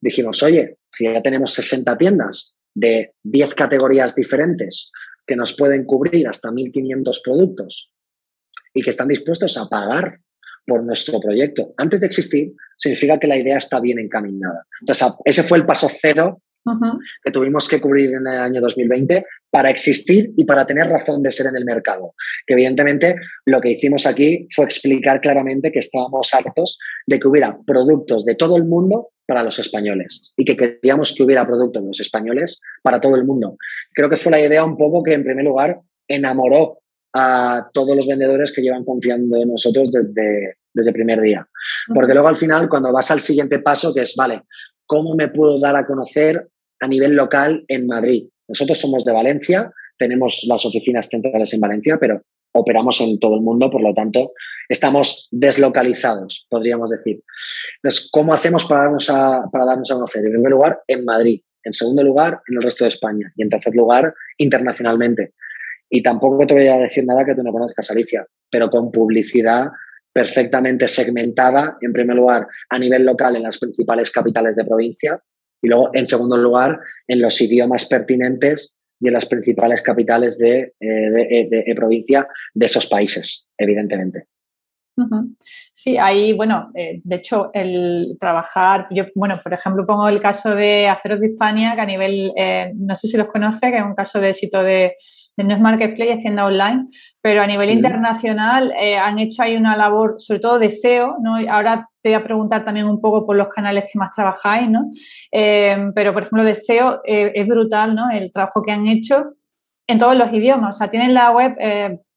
[0.05, 4.93] dijimos, oye, si ya tenemos 60 tiendas de 10 categorías diferentes
[5.27, 7.91] que nos pueden cubrir hasta 1.500 productos
[8.75, 10.21] y que están dispuestos a pagar
[10.67, 14.67] por nuestro proyecto antes de existir, significa que la idea está bien encaminada.
[14.81, 16.43] Entonces, ese fue el paso cero
[17.23, 21.31] que tuvimos que cubrir en el año 2020 para existir y para tener razón de
[21.31, 22.15] ser en el mercado.
[22.47, 27.59] Que evidentemente lo que hicimos aquí fue explicar claramente que estábamos hartos de que hubiera
[27.67, 31.89] productos de todo el mundo para los españoles y que queríamos que hubiera productos de
[31.89, 33.57] los españoles para todo el mundo.
[33.93, 36.79] Creo que fue la idea un poco que en primer lugar enamoró
[37.15, 41.49] a todos los vendedores que llevan confiando en nosotros desde, desde el primer día.
[41.95, 44.43] Porque luego al final, cuando vas al siguiente paso, que es, vale,
[44.85, 46.49] ¿cómo me puedo dar a conocer
[46.81, 48.29] a nivel local en Madrid?
[48.49, 52.23] Nosotros somos de Valencia, tenemos las oficinas centrales en Valencia, pero
[52.55, 54.33] operamos en todo el mundo, por lo tanto,
[54.69, 57.23] estamos deslocalizados, podríamos decir.
[57.77, 60.25] Entonces, ¿cómo hacemos para darnos a, para darnos a conocer?
[60.25, 61.43] En primer lugar, en Madrid.
[61.65, 63.33] En segundo lugar, en el resto de España.
[63.37, 65.35] Y en tercer lugar, internacionalmente.
[65.89, 69.69] Y tampoco te voy a decir nada que tú no conozcas, Alicia, pero con publicidad
[70.13, 75.21] perfectamente segmentada, en primer lugar, a nivel local en las principales capitales de provincia
[75.61, 80.75] y luego, en segundo lugar, en los idiomas pertinentes y en las principales capitales de,
[80.81, 84.27] eh, de, provincia de esos países, evidentemente.
[85.73, 90.55] Sí, ahí, bueno, eh, de hecho, el trabajar, yo, bueno, por ejemplo, pongo el caso
[90.55, 93.85] de Aceros de Hispania, que a nivel, eh, no sé si los conoce, que es
[93.85, 94.95] un caso de éxito de,
[95.37, 96.87] de No Marketplace, tienda online,
[97.21, 101.37] pero a nivel internacional eh, han hecho ahí una labor, sobre todo de SEO, ¿no?
[101.51, 104.91] Ahora te voy a preguntar también un poco por los canales que más trabajáis, ¿no?
[105.33, 108.11] pero, por ejemplo, de SEO es brutal, ¿no?
[108.11, 109.25] El trabajo que han hecho
[109.87, 111.57] en todos los idiomas, o sea, tienen la web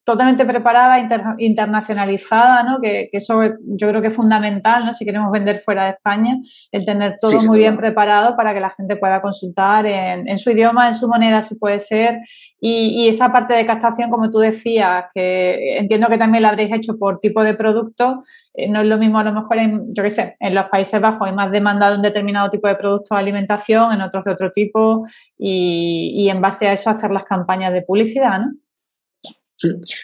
[0.08, 1.06] totalmente preparada,
[1.38, 2.80] internacionalizada, ¿no?
[2.80, 4.94] Que, eso yo creo que es fundamental, ¿no?
[4.94, 6.38] Si queremos vender fuera de España,
[6.72, 10.88] el tener todo muy bien preparado para que la gente pueda consultar en, su idioma,
[10.88, 12.20] en su moneda, si puede ser.
[12.62, 16.98] Y, esa parte de captación, como tú decías, que entiendo que también la habréis hecho
[16.98, 20.10] por tipo de producto, eh, no es lo mismo a lo mejor en, yo qué
[20.10, 23.20] sé, en los Países Bajos hay más demanda de un determinado tipo de producto de
[23.20, 25.06] alimentación, en otros de otro tipo,
[25.38, 28.54] y, y en base a eso hacer las campañas de publicidad, ¿no?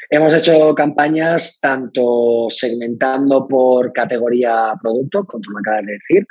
[0.10, 6.28] Hemos hecho campañas tanto segmentando por categoría producto, como acabas de decir,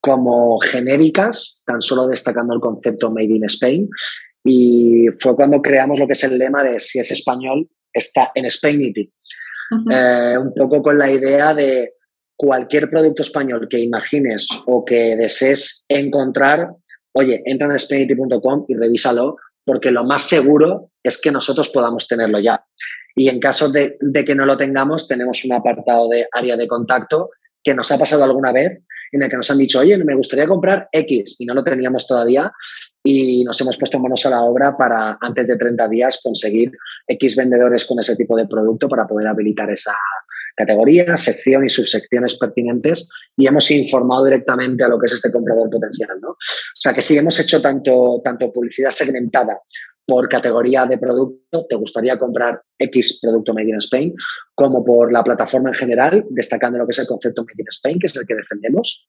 [0.00, 3.88] como genéricas, tan solo destacando el concepto Made in Spain.
[4.44, 8.50] Y fue cuando creamos lo que es el lema de si es español, está en
[8.50, 9.10] Spainity.
[9.90, 11.94] Eh, un poco con la idea de
[12.36, 16.70] cualquier producto español que imagines o que desees encontrar,
[17.12, 22.38] oye, entra en spainity.com y revísalo porque lo más seguro es que nosotros podamos tenerlo
[22.38, 22.64] ya.
[23.14, 23.96] Y en caso de,
[24.26, 27.30] que no lo tengamos, tenemos un apartado de área de contacto
[27.64, 30.46] que nos ha pasado alguna vez en el que nos han dicho, oye, me gustaría
[30.46, 32.52] comprar X y no lo teníamos todavía
[33.02, 36.72] y nos hemos puesto manos a la obra para antes de 30 días conseguir
[37.06, 39.94] X vendedores con ese tipo de producto para poder habilitar esa,
[40.54, 45.68] categoría, sección y subsecciones pertinentes y hemos informado directamente a lo que es este comprador
[45.70, 46.20] potencial.
[46.20, 46.30] ¿no?
[46.30, 46.36] O
[46.74, 49.60] sea que sí, hemos hecho tanto, tanto publicidad segmentada
[50.06, 54.14] por categoría de producto, te gustaría comprar X producto Made in Spain,
[54.54, 57.98] como por la plataforma en general, destacando lo que es el concepto Made in Spain,
[57.98, 59.08] que es el que defendemos.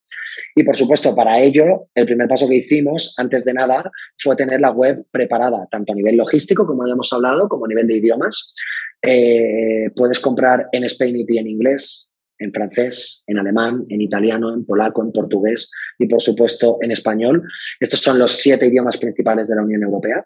[0.54, 4.60] Y por supuesto, para ello, el primer paso que hicimos, antes de nada, fue tener
[4.60, 8.54] la web preparada, tanto a nivel logístico, como habíamos hablado, como a nivel de idiomas.
[9.02, 15.02] Eh, puedes comprar en Spainity en inglés, en francés, en alemán, en italiano, en polaco,
[15.02, 17.42] en portugués y, por supuesto, en español.
[17.80, 20.24] Estos son los siete idiomas principales de la Unión Europea.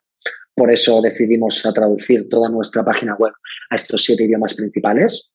[0.60, 3.32] Por eso decidimos traducir toda nuestra página web
[3.70, 5.30] a estos siete idiomas principales,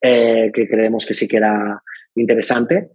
[0.00, 1.80] eh, que creemos que sí que era
[2.16, 2.90] interesante.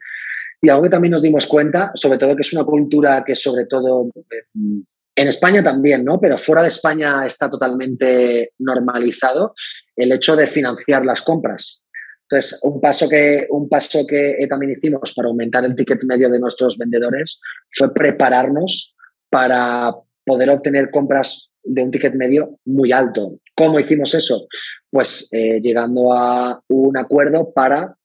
[0.62, 3.64] Y algo que también nos dimos cuenta, sobre todo que es una cultura que sobre
[3.66, 6.20] todo eh, en España también, ¿no?
[6.20, 9.54] Pero fuera de España está totalmente normalizado
[9.96, 11.82] el hecho de financiar las compras.
[12.24, 16.40] Entonces, un paso que, un paso que también hicimos para aumentar el ticket medio de
[16.40, 17.40] nuestros vendedores
[17.72, 18.98] fue prepararnos
[19.30, 19.96] para
[20.26, 23.40] poder obtener compras de un ticket medio muy alto.
[23.56, 24.48] ¿Cómo hicimos eso?
[24.90, 27.98] Pues eh, llegando a un acuerdo para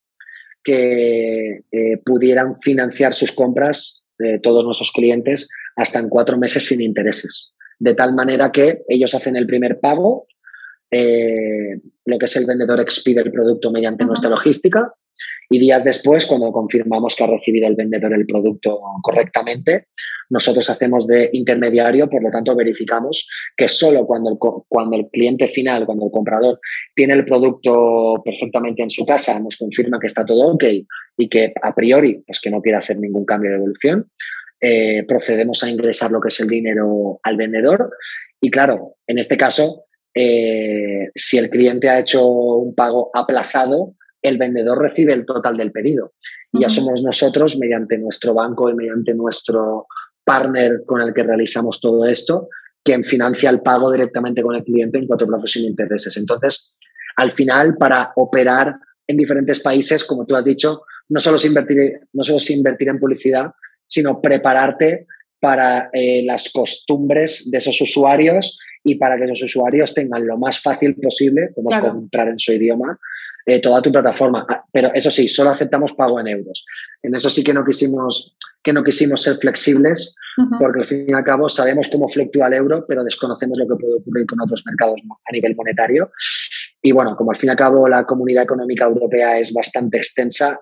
[0.63, 6.81] que eh, pudieran financiar sus compras de todos nuestros clientes hasta en cuatro meses sin
[6.81, 7.53] intereses.
[7.79, 10.27] De tal manera que ellos hacen el primer pago,
[10.91, 14.93] eh, lo que es el vendedor expide el producto mediante nuestra logística
[15.51, 19.87] y días después, cuando confirmamos que ha recibido el vendedor el producto correctamente,
[20.31, 24.37] nosotros hacemos de intermediario, por lo tanto verificamos que solo cuando el,
[24.69, 26.61] cuando el cliente final, cuando el comprador
[26.95, 30.65] tiene el producto perfectamente en su casa, nos confirma que está todo ok
[31.17, 34.11] y que a priori pues que no quiere hacer ningún cambio de evolución,
[34.61, 37.91] eh, procedemos a ingresar lo que es el dinero al vendedor.
[38.41, 44.39] Y claro, en este caso, eh, si el cliente ha hecho un pago aplazado, el
[44.39, 46.13] vendedor recibe el total del pedido.
[46.53, 49.87] Y ya somos nosotros, mediante nuestro banco y mediante nuestro
[50.25, 52.49] partner con el que realizamos todo esto,
[52.83, 56.17] quien financia el pago directamente con el cliente en cuatro plazos sin intereses.
[56.17, 56.75] Entonces,
[57.17, 58.75] al final, para operar
[59.07, 62.89] en diferentes países, como tú has dicho, no solo es invertir, no solo es invertir
[62.89, 63.53] en publicidad,
[63.87, 65.07] sino prepararte
[65.41, 70.61] para eh, las costumbres de esos usuarios y para que esos usuarios tengan lo más
[70.61, 72.99] fácil posible, como comprar en su idioma,
[73.49, 74.45] eh, toda tu plataforma.
[74.47, 76.67] Ah, pero eso sí, solo aceptamos pago en euros.
[77.03, 80.15] En eso sí que no quisimos, que no quisimos ser flexibles,
[80.61, 83.81] porque al fin y al cabo sabemos cómo fluctúa el euro, pero desconocemos lo que
[83.81, 86.11] puede ocurrir con otros mercados a nivel monetario.
[86.83, 90.61] Y bueno, como al fin y al cabo la comunidad económica europea es bastante extensa,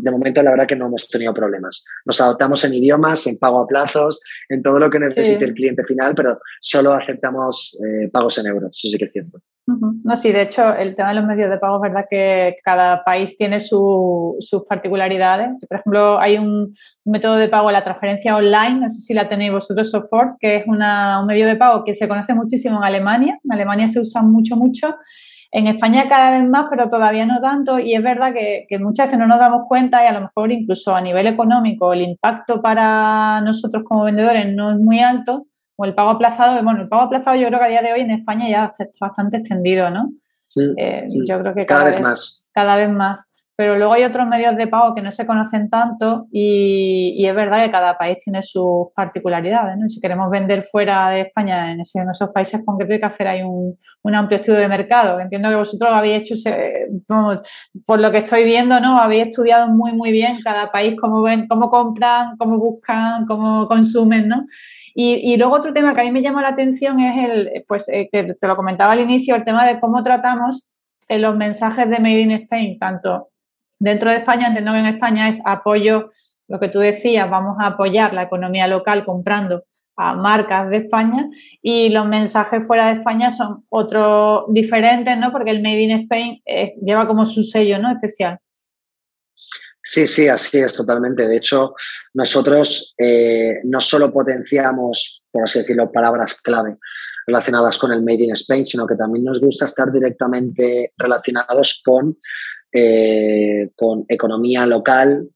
[0.00, 1.84] de momento la verdad que no hemos tenido problemas.
[2.04, 4.20] Nos adoptamos en idiomas, en pago a plazos,
[4.50, 8.76] en todo lo que necesite el cliente final, pero solo aceptamos eh, pagos en euros,
[8.76, 9.40] eso sí que es cierto.
[9.66, 13.02] No, sí, de hecho, el tema de los medios de pago es verdad que cada
[13.02, 15.48] país tiene sus particularidades.
[15.68, 16.74] Por ejemplo, hay un,
[17.04, 20.64] método de pago, la transferencia online, no sé si la tenéis vosotros, Software, que es
[20.66, 20.78] un
[21.26, 23.38] medio de pago que se conoce muchísimo en Alemania.
[23.42, 24.94] En Alemania se usa mucho, mucho
[25.50, 27.78] En España cada vez más, pero todavía no tanto.
[27.80, 30.94] Y es verdad que, muchas veces no nos damos cuenta y a lo mejor incluso
[30.94, 35.46] a nivel económico el impacto para nosotros como vendedores no es muy alto.
[35.76, 38.00] O el pago aplazado, bueno, el pago aplazado yo creo que a día de hoy
[38.00, 40.10] en España ya está bastante extendido, ¿no?
[40.78, 42.44] Eh, yo creo que cada, vez, más.
[42.52, 43.30] Cada vez más.
[43.56, 47.64] Pero luego hay otros medios de pago que no se conocen tanto y, es verdad
[47.64, 49.78] que cada país tiene sus particularidades.
[49.78, 49.88] ¿no?
[49.88, 53.78] Si queremos vender fuera de España en, esos países concretos hay que hacer ahí un,
[54.14, 55.18] amplio estudio de mercado.
[55.18, 56.34] Entiendo que vosotros lo habéis hecho,
[57.86, 59.00] por lo que estoy viendo, ¿no?
[59.00, 64.28] habéis estudiado muy, muy bien cada país, cómo, ven, cómo compran, cómo buscan, cómo consumen.
[64.28, 64.46] ¿no?
[64.98, 68.08] Y, luego otro tema que a mí me llama la atención es el, pues eh,
[68.10, 70.70] que te lo comentaba al inicio, el tema de cómo tratamos
[71.10, 73.28] en los mensajes de Made in Spain, tanto
[73.78, 76.10] Dentro de España, entiendo que en España es apoyo,
[76.48, 79.64] lo que tú decías, vamos a apoyar la economía local comprando
[79.96, 81.28] a marcas de España
[81.60, 85.32] y los mensajes fuera de España son otros diferentes, ¿no?
[85.32, 87.90] Porque el Made in Spain eh, lleva como su sello, ¿no?
[87.90, 88.38] Especial.
[89.88, 91.28] Sí, sí, así es totalmente.
[91.28, 91.74] De hecho,
[92.14, 96.76] nosotros eh, no solo potenciamos, por así decirlo, palabras clave
[97.24, 102.18] relacionadas con el Made in Spain, sino que también nos gusta estar directamente relacionados con
[102.72, 105.30] eh, con economía local,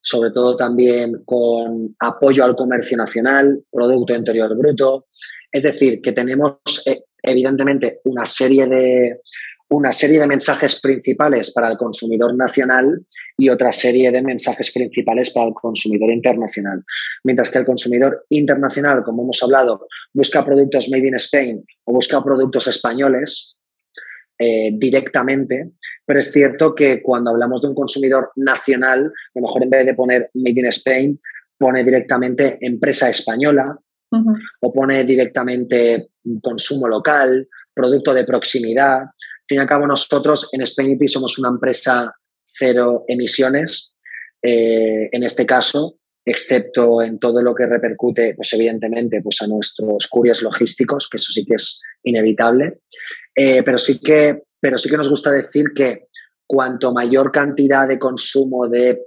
[0.00, 5.08] sobre todo también con apoyo al comercio nacional, Producto Interior Bruto.
[5.50, 6.54] Es decir, que tenemos
[6.86, 9.22] eh, evidentemente una serie de
[9.70, 13.04] una serie de mensajes principales para el consumidor nacional
[13.36, 16.82] y otra serie de mensajes principales para el consumidor internacional.
[17.24, 22.22] Mientras que el consumidor internacional, como hemos hablado, busca productos made in Spain o busca
[22.22, 23.58] productos españoles,
[24.40, 25.72] eh, directamente,
[26.06, 29.84] pero es cierto que cuando hablamos de un consumidor nacional, a lo mejor en vez
[29.84, 31.20] de poner Made in Spain,
[31.58, 33.76] pone directamente empresa española
[34.60, 39.06] o pone directamente consumo local, producto de proximidad.
[39.48, 43.94] Fin y al cabo, nosotros en Spainity somos una empresa cero emisiones,
[44.42, 50.06] eh, en este caso, excepto en todo lo que repercute, pues evidentemente, pues a nuestros
[50.08, 52.80] couriers logísticos, que eso sí que es inevitable.
[53.34, 56.08] Eh, pero, sí que, pero sí que nos gusta decir que
[56.46, 59.00] cuanto mayor cantidad de consumo de,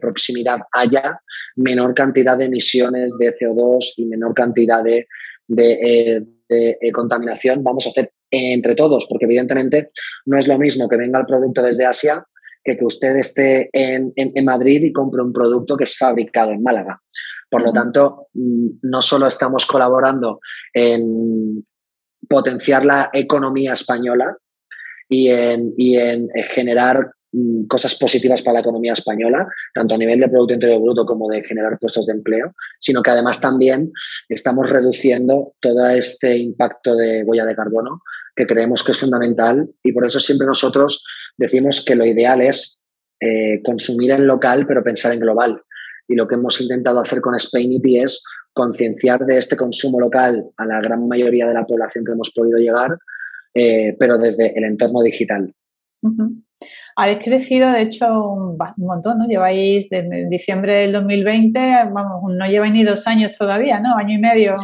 [0.00, 1.20] proximidad haya,
[1.56, 5.06] menor cantidad de emisiones de CO2 y menor cantidad de,
[5.46, 9.90] de eh, contaminación vamos a hacer entre todos, porque evidentemente
[10.26, 12.24] no es lo mismo que venga el producto desde Asia
[12.62, 14.12] que que usted esté en,
[14.44, 17.00] Madrid y compre un producto que es fabricado en Málaga.
[17.48, 20.40] Por lo tanto, mm, no solo estamos colaborando
[20.72, 21.66] en
[22.28, 24.36] potenciar la economía española
[25.08, 27.12] y en, en generar
[27.68, 31.42] cosas positivas para la economía española, tanto a nivel de Producto Interior Bruto como de
[31.42, 33.92] generar puestos de empleo, sino que además también
[34.28, 38.02] estamos reduciendo todo este impacto de huella de carbono
[38.34, 41.04] que creemos que es fundamental y por eso siempre nosotros
[41.36, 42.84] decimos que lo ideal es
[43.20, 45.62] eh, consumir en local pero pensar en global.
[46.08, 50.66] Y lo que hemos intentado hacer con Spainity es concienciar de este consumo local a
[50.66, 52.98] la gran mayoría de la población que hemos podido llegar,
[53.54, 55.54] eh, pero desde el entorno digital.
[56.96, 59.26] Habéis crecido, de hecho, un, montón, ¿no?
[59.26, 61.58] Lleváis desde diciembre del 2020,
[61.92, 63.96] vamos, no lleváis ni dos años todavía, ¿no?
[63.96, 64.54] Año y medio.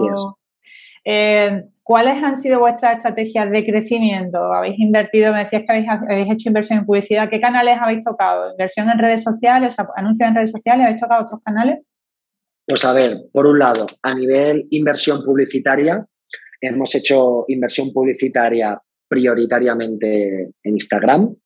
[1.05, 4.53] Eh, ¿Cuáles han sido vuestras estrategias de crecimiento?
[4.53, 5.73] ¿Habéis invertido, me decías que
[6.09, 7.31] habéis, hecho inversión en publicidad?
[7.31, 8.51] ¿Qué canales habéis tocado?
[8.51, 9.77] ¿Inversión en redes sociales?
[9.95, 10.85] ¿Anuncios en redes sociales?
[10.85, 11.79] ¿Habéis tocado otros canales?
[12.67, 16.05] Pues a ver, por un lado, a nivel inversión publicitaria,
[16.61, 21.37] hemos hecho inversión publicitaria prioritariamente en Instagram,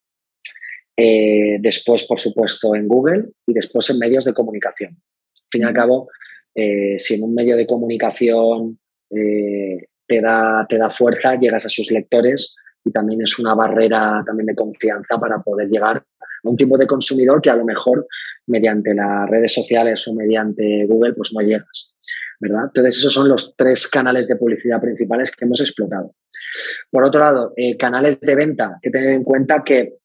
[0.96, 4.90] eh, después, por supuesto, en Google y después en medios de comunicación.
[4.90, 6.08] Al fin y al cabo,
[6.54, 8.78] eh, si en un medio de comunicación
[9.10, 14.22] eh, te da, te da fuerza, llegas a sus lectores y también es una barrera
[14.26, 18.06] también de confianza para poder llegar a un tipo de consumidor que a lo mejor
[18.46, 21.94] mediante las redes sociales o mediante Google pues no llegas,
[22.40, 22.64] ¿verdad?
[22.64, 26.14] Entonces esos son los tres canales de publicidad principales que hemos explotado.
[26.90, 29.99] Por otro lado, eh, canales de venta, que tener en cuenta que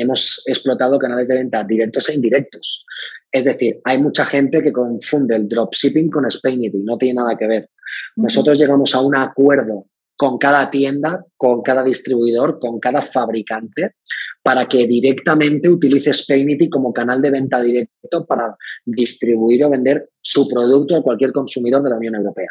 [0.00, 2.84] hemos explotado canales de venta directos e indirectos.
[3.30, 7.46] Es decir, hay mucha gente que confunde el dropshipping con Spainity, no tiene nada que
[7.46, 7.70] ver.
[8.16, 13.94] Nosotros llegamos a un acuerdo con cada tienda, con cada distribuidor, con cada fabricante,
[14.42, 20.48] para que directamente utilice Spainity como canal de venta directo para distribuir o vender su
[20.48, 22.48] producto a cualquier consumidor de la Unión Europea.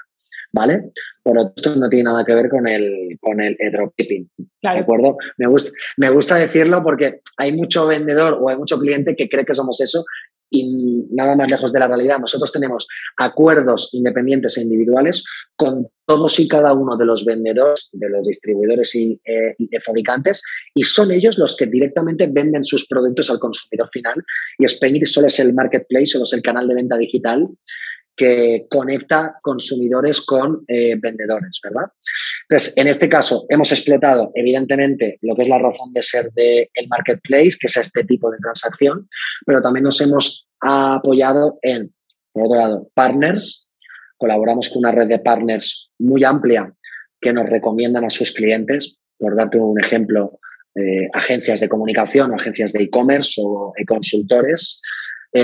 [0.52, 0.92] ¿Vale?
[1.24, 4.30] Por esto no tiene nada que ver con el, con el dropshipping.
[4.38, 5.18] ¿De acuerdo?
[5.38, 9.46] Me gusta, me gusta decirlo porque hay mucho vendedor o hay mucho cliente que cree
[9.46, 10.04] que somos eso
[10.50, 12.20] y nada más lejos de la realidad.
[12.20, 12.88] Nosotros tenemos
[13.18, 15.26] acuerdos independientes e individuales
[15.56, 20.42] con todos y cada uno de los vendedores, de los distribuidores y, eh, fabricantes,
[20.74, 24.24] y son ellos los que directamente venden sus productos al consumidor final.
[24.58, 27.50] Y Spain solo es el marketplace, solo es el canal de venta digital
[28.18, 31.92] que conecta consumidores con eh, vendedores, ¿verdad?
[32.50, 36.88] Entonces, en este caso, hemos explotado, evidentemente, lo que es la razón de ser del
[36.90, 39.08] marketplace, que es este tipo de transacción,
[39.46, 41.94] pero también nos hemos apoyado en,
[42.34, 43.70] por otro lado, partners.
[44.18, 46.74] Colaboramos con una red de partners muy amplia
[47.22, 48.98] que nos recomiendan a sus clientes.
[49.20, 50.40] Por darte un ejemplo,
[50.74, 54.82] eh, agencias de comunicación, agencias de e-commerce o consultores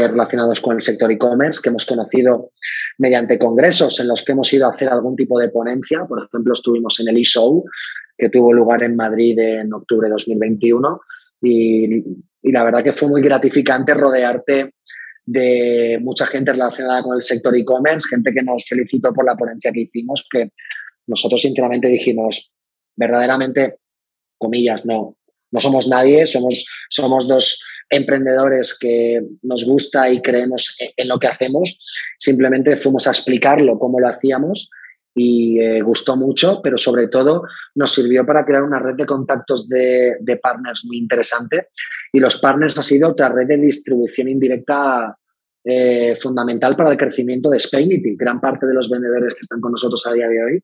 [0.08, 2.52] relacionados con el sector e-commerce que hemos conocido
[2.98, 6.06] mediante congresos en los que hemos ido a hacer algún tipo de ponencia.
[6.06, 7.64] Por ejemplo, estuvimos en el e-show
[8.18, 11.02] que tuvo lugar en Madrid en octubre de 2021
[11.42, 12.04] y,
[12.42, 14.74] y la verdad que fue muy gratificante rodearte
[15.26, 19.72] de mucha gente relacionada con el sector e-commerce, gente que nos felicitó por la ponencia
[19.72, 20.52] que hicimos, que
[21.08, 22.52] nosotros sinceramente dijimos,
[22.96, 23.78] verdaderamente,
[24.38, 25.18] comillas, no,
[25.54, 31.28] no somos nadie, somos, somos dos emprendedores que nos gusta y creemos en lo que
[31.28, 31.78] hacemos.
[32.18, 34.70] Simplemente fuimos a explicarlo cómo lo hacíamos
[35.14, 37.44] y eh, gustó mucho, pero sobre todo
[37.76, 41.68] nos sirvió para crear una red de contactos de, partners muy interesante.
[42.12, 45.16] Y los partners ha sido otra red de distribución indirecta
[45.64, 48.16] eh, fundamental para el crecimiento de Spainity.
[48.16, 50.64] Gran parte de los vendedores que están con nosotros a día de hoy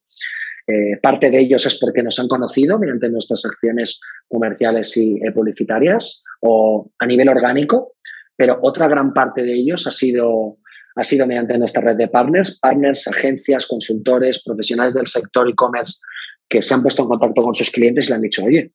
[0.70, 5.32] eh, parte de ellos es porque nos han conocido mediante nuestras acciones comerciales y eh,
[5.32, 7.94] publicitarias o a nivel orgánico,
[8.36, 10.58] pero otra gran parte de ellos ha sido,
[10.94, 16.00] ha sido mediante nuestra red de partners, partners, agencias, consultores, profesionales del sector e-commerce
[16.48, 18.72] que se han puesto en contacto con sus clientes y le han dicho, oye,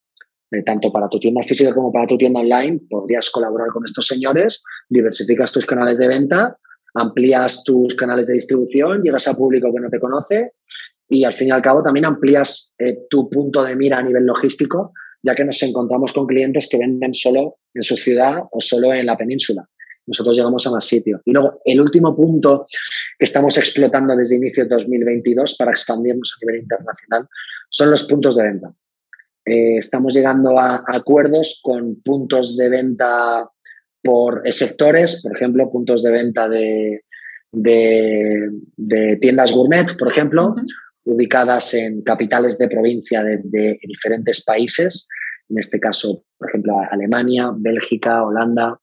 [0.51, 4.05] eh, tanto para tu tienda física como para tu tienda online, podrías colaborar con estos
[4.05, 6.57] señores, diversificas tus canales de venta,
[6.93, 10.53] amplías tus canales de distribución, llegas a público que no te conoce
[11.07, 14.25] y al fin y al cabo también amplías eh, tu punto de mira a nivel
[14.25, 18.93] logístico, ya que nos encontramos con clientes que venden solo en su ciudad o solo
[18.93, 19.67] en la península.
[20.07, 21.21] Nosotros llegamos a más sitios.
[21.25, 22.67] Y luego, el último punto
[23.17, 27.27] que estamos explotando desde inicio de 2022 para expandirnos a nivel internacional
[27.69, 28.73] son los puntos de venta.
[29.45, 33.49] Eh, estamos llegando a, acuerdos con puntos de venta
[34.01, 37.03] por sectores, por ejemplo, puntos de venta de,
[37.51, 40.55] de, tiendas gourmet, por ejemplo,
[41.05, 45.07] ubicadas en capitales de provincia de, diferentes países,
[45.49, 48.79] en este caso, por ejemplo, Alemania, Bélgica, Holanda,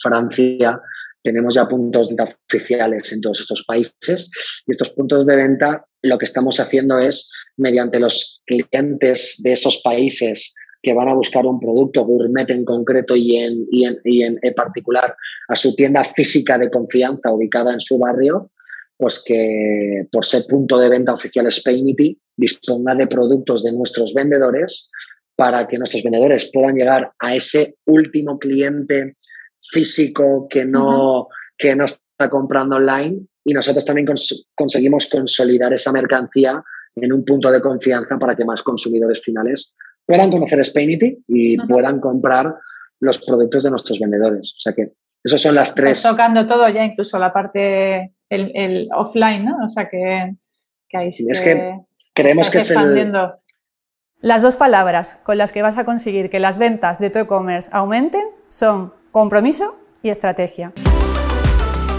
[0.00, 0.80] Francia.
[1.22, 4.30] Tenemos ya puntos de venta oficiales en todos estos países
[4.66, 9.80] y estos puntos de venta lo que estamos haciendo es, mediante los clientes de esos
[9.82, 13.84] países que van a buscar un producto gourmet en concreto y en, y
[14.22, 15.16] en, en particular
[15.48, 18.52] a su tienda física de confianza ubicada en su barrio,
[18.98, 24.90] pues que por ser punto de venta oficial Spainity disponga de productos de nuestros vendedores
[25.36, 29.16] para que nuestros vendedores puedan llegar a ese último cliente
[29.56, 34.08] físico que no, que no está comprando online y nosotros también
[34.56, 36.62] conseguimos consolidar esa mercancía
[36.96, 39.74] en un punto de confianza para que más consumidores finales
[40.04, 42.52] puedan conocer Spainity y puedan comprar
[43.00, 44.54] los productos de nuestros vendedores.
[44.56, 44.92] O sea que
[45.22, 46.02] esas son las tres.
[46.02, 49.64] tocando todo ya, incluso la parte el, offline, ¿no?
[49.64, 50.34] O sea que,
[50.92, 51.26] ahí sí.
[51.28, 51.78] Es que,
[52.14, 53.12] creemos que es el...
[54.20, 57.70] Las dos palabras con las que vas a conseguir que las ventas de tu e-commerce
[57.72, 60.72] aumenten son compromiso y estrategia.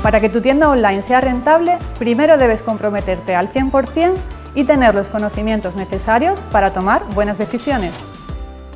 [0.03, 4.15] Para que tu tienda online sea rentable, primero debes comprometerte al 100%
[4.53, 8.05] y tener los conocimientos necesarios para tomar buenas decisiones.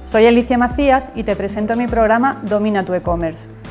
[0.06, 3.50] Soy Alicia Macías y te presento mi programa Domina tu e-commerce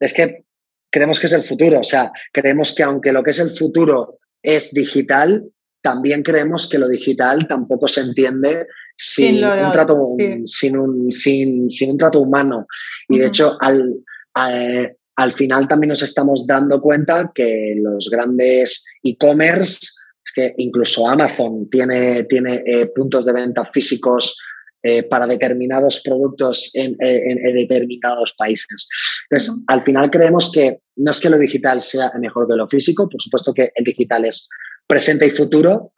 [0.00, 0.44] Es que
[0.90, 1.80] creemos que es el futuro.
[1.80, 5.44] O sea, creemos que aunque lo que es el futuro es digital,
[5.82, 9.96] también creemos que lo digital tampoco se entiende sin, un, trato,
[10.44, 12.66] sin, un, sin, sin, un trato humano.
[13.08, 14.02] Y de hecho, al,
[14.34, 19.78] al final también nos estamos dando cuenta que los grandes e-commerce,
[20.24, 24.36] es que incluso Amazon tiene, tiene eh, puntos de venta físicos
[24.82, 28.88] eh, para determinados productos en, determinados países.
[29.28, 33.08] Entonces, al final creemos que no es que lo digital sea mejor que lo físico,
[33.08, 34.48] por supuesto que el digital es
[34.86, 35.92] presente y futuro,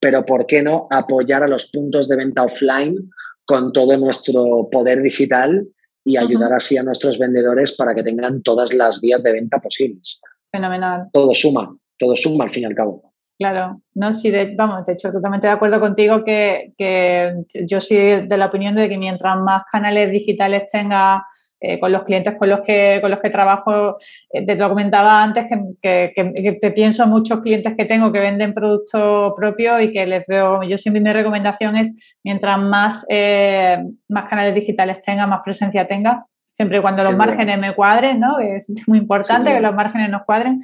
[0.00, 3.10] pero ¿por qué no apoyar a los puntos de venta offline
[3.44, 5.66] con todo nuestro poder digital
[6.04, 10.20] y ayudar así a nuestros vendedores para que tengan todas las vías de venta posibles?
[10.52, 11.08] Fenomenal.
[11.12, 13.14] Todo suma, todo suma al fin y al cabo.
[13.38, 17.34] Claro, no, sí, de, vamos, de hecho, totalmente de acuerdo contigo que, que
[17.66, 21.26] yo soy de la opinión de que mientras más canales digitales tenga
[21.58, 23.96] eh, con los clientes con los que, con los que trabajo,
[24.30, 25.46] eh, te lo comentaba antes,
[25.80, 30.26] que, que, pienso en muchos clientes que tengo que venden producto propio y que les
[30.26, 33.78] veo, yo siempre mi recomendación es, mientras más, eh,
[34.08, 36.22] más canales digitales tenga, más presencia tenga,
[36.56, 38.38] siempre y cuando los márgenes me cuadren, ¿no?
[38.38, 40.62] es muy importante que los márgenes nos cuadren,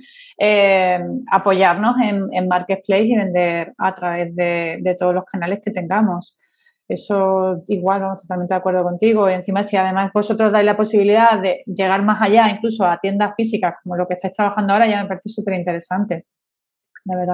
[1.30, 6.38] apoyarnos en, en, Marketplace y vender a través de, de todos los canales que tengamos.
[6.88, 9.28] Eso igual, totalmente de acuerdo contigo.
[9.28, 13.34] Y encima, si además vosotros dais la posibilidad de llegar más allá, incluso a tiendas
[13.36, 16.24] físicas, como lo que estáis trabajando ahora, ya me parece súper interesante.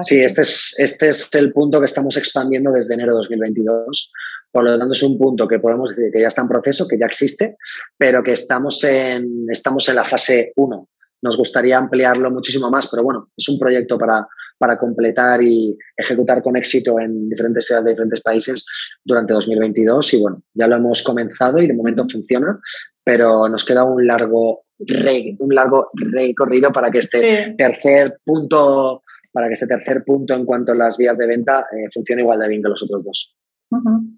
[0.01, 4.11] Sí, este es, este es el punto que estamos expandiendo desde enero de 2022.
[4.51, 6.97] Por lo tanto, es un punto que podemos decir que ya está en proceso, que
[6.97, 7.57] ya existe,
[7.97, 10.89] pero que estamos en, estamos en la fase 1.
[11.21, 14.27] Nos gustaría ampliarlo muchísimo más, pero bueno, es un proyecto para,
[14.57, 18.65] para completar y ejecutar con éxito en diferentes ciudades de diferentes países
[19.03, 20.13] durante 2022.
[20.13, 22.59] Y bueno, ya lo hemos comenzado y de momento funciona,
[23.03, 29.53] pero nos queda un largo, un largo recorrido para que este tercer punto para que
[29.53, 32.63] este tercer punto en cuanto a las vías de venta eh, funcione igual de bien
[32.63, 33.35] que los otros dos.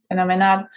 [0.07, 0.69] Fenomenal.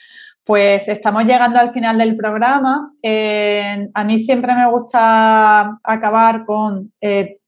[0.45, 2.93] Pues estamos llegando al final del programa.
[3.03, 7.39] Eh, a mí siempre me gusta acabar con eh,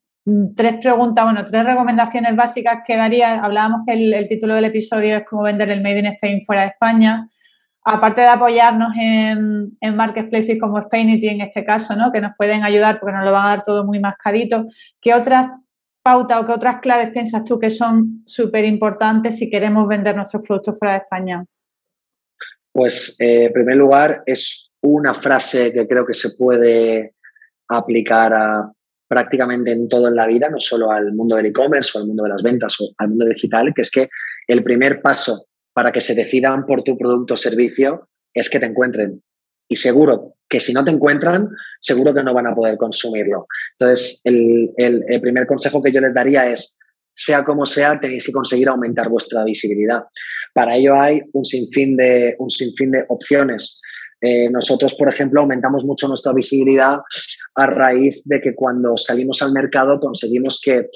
[0.55, 3.45] tres preguntas, bueno, tres recomendaciones básicas que daría.
[3.45, 6.68] Hablábamos que el, título del episodio es cómo vender el Made in Spain fuera de
[6.68, 7.29] España.
[7.85, 12.11] Aparte de apoyarnos en, marketplaces como Spainity en este caso, ¿no?
[12.11, 14.66] que nos pueden ayudar porque nos lo van a dar todo muy mascadito,
[15.01, 15.49] ¿qué otras
[16.07, 20.40] pautas o qué otras claves piensas tú que son súper importantes si queremos vender nuestros
[20.46, 21.44] productos fuera de España?
[22.72, 27.16] Pues, eh, en primer lugar, es una frase que creo que se puede
[27.68, 28.32] aplicar
[29.09, 32.22] prácticamente en todo en la vida, no solo al mundo del e-commerce o al mundo
[32.22, 34.09] de las ventas o al mundo digital, que es que
[34.46, 38.66] el primer paso para que se decidan por tu producto o servicio es que te
[38.66, 39.22] encuentren.
[39.69, 41.49] Y seguro que si no te encuentran,
[41.81, 43.47] seguro que no van a poder consumirlo.
[43.79, 46.79] Entonces, el, el primer consejo que yo les daría es,
[47.17, 50.05] sea como sea, tenéis que conseguir aumentar vuestra visibilidad.
[50.53, 52.49] Para ello hay un sinfín de, un
[52.91, 53.81] de opciones.
[54.21, 56.99] Eh, nosotros, por ejemplo, aumentamos mucho nuestra visibilidad
[57.55, 60.91] a raíz de que cuando salimos al mercado conseguimos que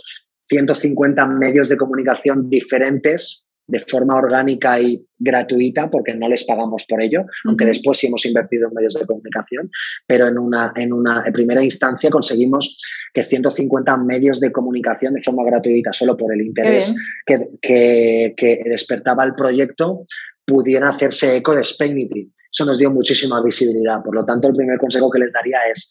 [0.49, 7.01] 150 medios de comunicación diferentes de forma orgánica y gratuita, porque no les pagamos por
[7.01, 9.71] ello, aunque después sí hemos invertido en medios de comunicación,
[10.07, 12.79] pero en una, en una primera instancia conseguimos
[13.15, 16.95] que 150 medios de comunicación de forma gratuita, solo por el interés
[17.25, 20.07] que, que, que, despertaba el proyecto,
[20.45, 22.33] pudiera hacerse eco de Spainity.
[22.53, 24.03] Eso nos dio muchísima visibilidad.
[24.03, 25.89] Por lo tanto, el primer consejo que les daría es,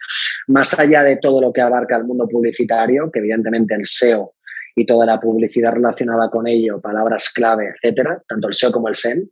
[0.48, 4.34] más allá de todo lo que abarca el mundo publicitario, que evidentemente el SEO
[4.76, 8.96] y toda la publicidad relacionada con ello, palabras clave, etcétera, tanto el SEO como el
[8.96, 9.28] SEM,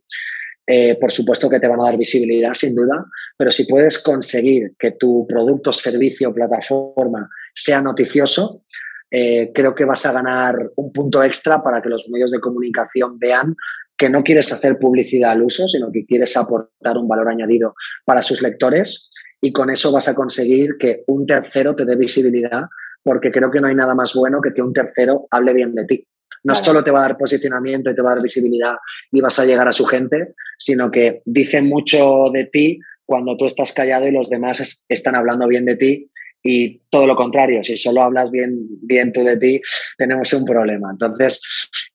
[0.66, 4.74] eh, por supuesto que te van a dar visibilidad, sin duda, pero si puedes conseguir
[4.78, 8.64] que tu producto, servicio, plataforma sea noticioso,
[9.10, 13.18] eh, creo que vas a ganar un punto extra para que los medios de comunicación
[13.18, 13.56] vean
[13.96, 17.74] que no quieres hacer publicidad al uso, sino que quieres aportar un valor añadido
[18.04, 19.08] para sus lectores
[19.40, 22.64] y con eso vas a conseguir que un tercero te dé visibilidad,
[23.08, 25.86] porque creo que no hay nada más bueno que que un tercero hable bien de
[25.86, 26.06] ti.
[26.44, 28.76] No solo te va a dar posicionamiento y te va a dar visibilidad
[29.10, 33.46] y vas a llegar a su gente, sino que dice mucho de ti cuando tú
[33.46, 36.10] estás callado y los demás están hablando bien de ti
[36.42, 39.58] y todo lo contrario, si solo hablas bien, bien tú de ti,
[39.96, 40.90] tenemos un problema.
[40.92, 41.40] Entonces,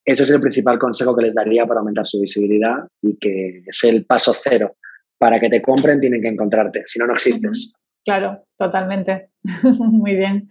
[0.04, 3.84] ese es el principal consejo que les daría para aumentar su visibilidad y que es
[3.84, 4.78] el paso cero.
[5.16, 7.72] Para que te compren tienen que encontrarte, si no, no existes.
[8.04, 9.30] Claro, totalmente.
[9.78, 10.50] Muy bien.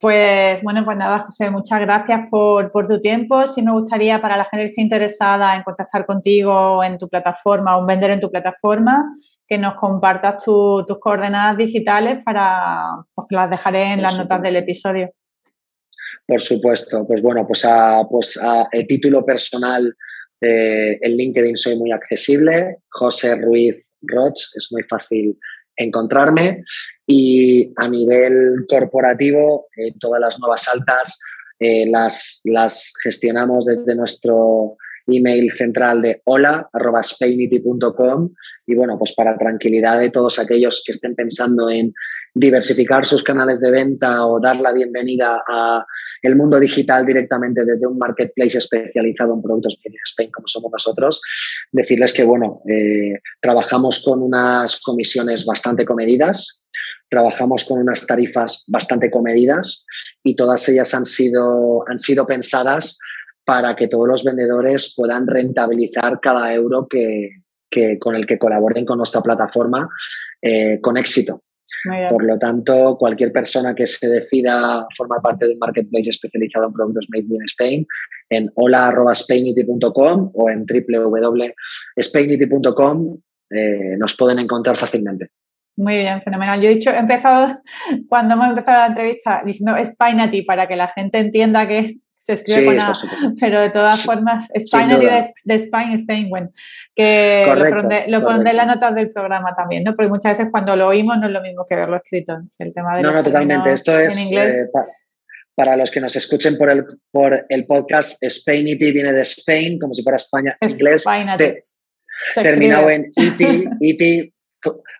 [0.00, 3.44] Pues bueno, pues nada, José, muchas gracias por, tu tiempo.
[3.48, 7.76] Sí me gustaría para la gente que esté interesada en contactar contigo en tu plataforma
[7.76, 9.12] o en vender en tu plataforma,
[9.46, 15.10] que nos compartas tus coordenadas digitales para, pues las dejaré en las notas del episodio.
[16.24, 19.96] Por supuesto, pues bueno, pues a, pues a el título personal
[20.40, 25.36] eh, en LinkedIn soy muy accesible, José Ruiz Roch, es muy fácil
[25.78, 26.64] encontrarme
[27.06, 31.18] y a nivel corporativo eh, todas las nuevas altas
[31.58, 34.76] eh, las, las gestionamos desde nuestro
[35.08, 36.68] email central de hola
[38.66, 41.94] y bueno, pues para tranquilidad de todos aquellos que estén pensando en
[42.34, 45.84] diversificar sus canales de venta o dar la bienvenida a
[46.22, 50.70] el mundo digital directamente desde un marketplace especializado en productos Made in Spain como somos
[50.72, 51.20] nosotros,
[51.72, 56.60] decirles que bueno, eh, trabajamos con unas comisiones bastante comedidas,
[57.08, 59.84] trabajamos con unas tarifas bastante comedidas
[60.22, 62.98] y todas ellas han sido, han sido pensadas
[63.44, 67.30] para que todos los vendedores puedan rentabilizar cada euro que,
[67.98, 69.88] con el que colaboren con nuestra plataforma
[70.42, 71.42] eh, con éxito.
[72.10, 76.72] Por lo tanto, cualquier persona que se decida formar parte de un marketplace especializado en
[76.72, 77.86] productos made in Spain,
[78.30, 83.18] en hola.spainity.com o en www.spainity.com
[83.50, 85.30] eh, nos pueden encontrar fácilmente.
[85.76, 86.60] Muy bien, fenomenal.
[86.60, 87.60] Yo he dicho, he empezado,
[88.08, 92.66] cuando hemos empezado la entrevista, diciendo Spainity para que la gente entienda que se escribe
[92.66, 92.92] con A,
[93.40, 96.50] pero de todas formas, Spainity de, de, Spain, Spain, bueno,
[96.94, 97.46] que
[98.08, 99.94] lo pondré, en las notas del programa también, ¿no?
[99.94, 102.40] Porque muchas veces cuando lo oímos no es lo mismo que verlo escrito.
[102.58, 103.72] El tema de no, no, totalmente.
[103.72, 104.66] Esto es, eh,
[105.54, 109.94] para los que nos escuchen por el, por el podcast, Spainity viene de Spain, como
[109.94, 111.04] si fuera España en inglés.
[112.34, 113.40] terminado en ET,
[113.80, 114.32] ET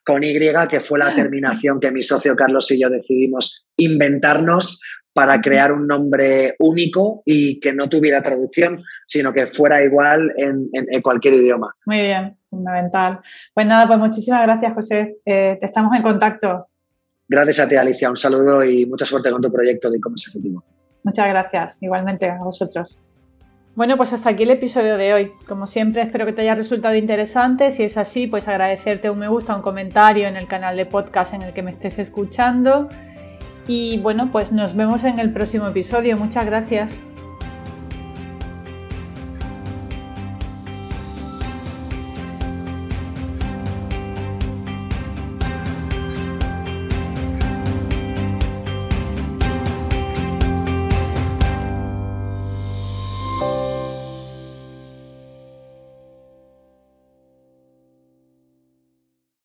[0.05, 0.39] con Y,
[0.71, 4.81] que fue la terminación que mi socio Carlos y yo decidimos inventarnos
[5.19, 10.71] para crear un nombre único y que no tuviera traducción, sino que fuera igual en,
[11.03, 11.75] cualquier idioma.
[11.87, 13.19] Muy bien, fundamental.
[13.53, 15.17] Pues nada, pues muchísimas gracias, José.
[15.27, 16.69] Eh, estamos en contacto.
[17.27, 18.09] Gracias a ti, Alicia.
[18.09, 20.63] Un saludo y mucha suerte con tu proyecto de e-commerce efectivo.
[21.03, 23.05] Muchas gracias, igualmente a vosotros.
[23.75, 25.33] Bueno, pues hasta aquí el episodio de hoy.
[25.49, 27.73] Como siempre, espero que te haya resultado interesante.
[27.73, 31.35] Si es así, pues agradecerte un me gusta, un comentario en el canal de podcast
[31.35, 32.89] en el que me estés escuchando.
[33.69, 36.17] Y bueno, pues nos vemos en el próximo episodio.
[36.17, 36.99] Muchas gracias.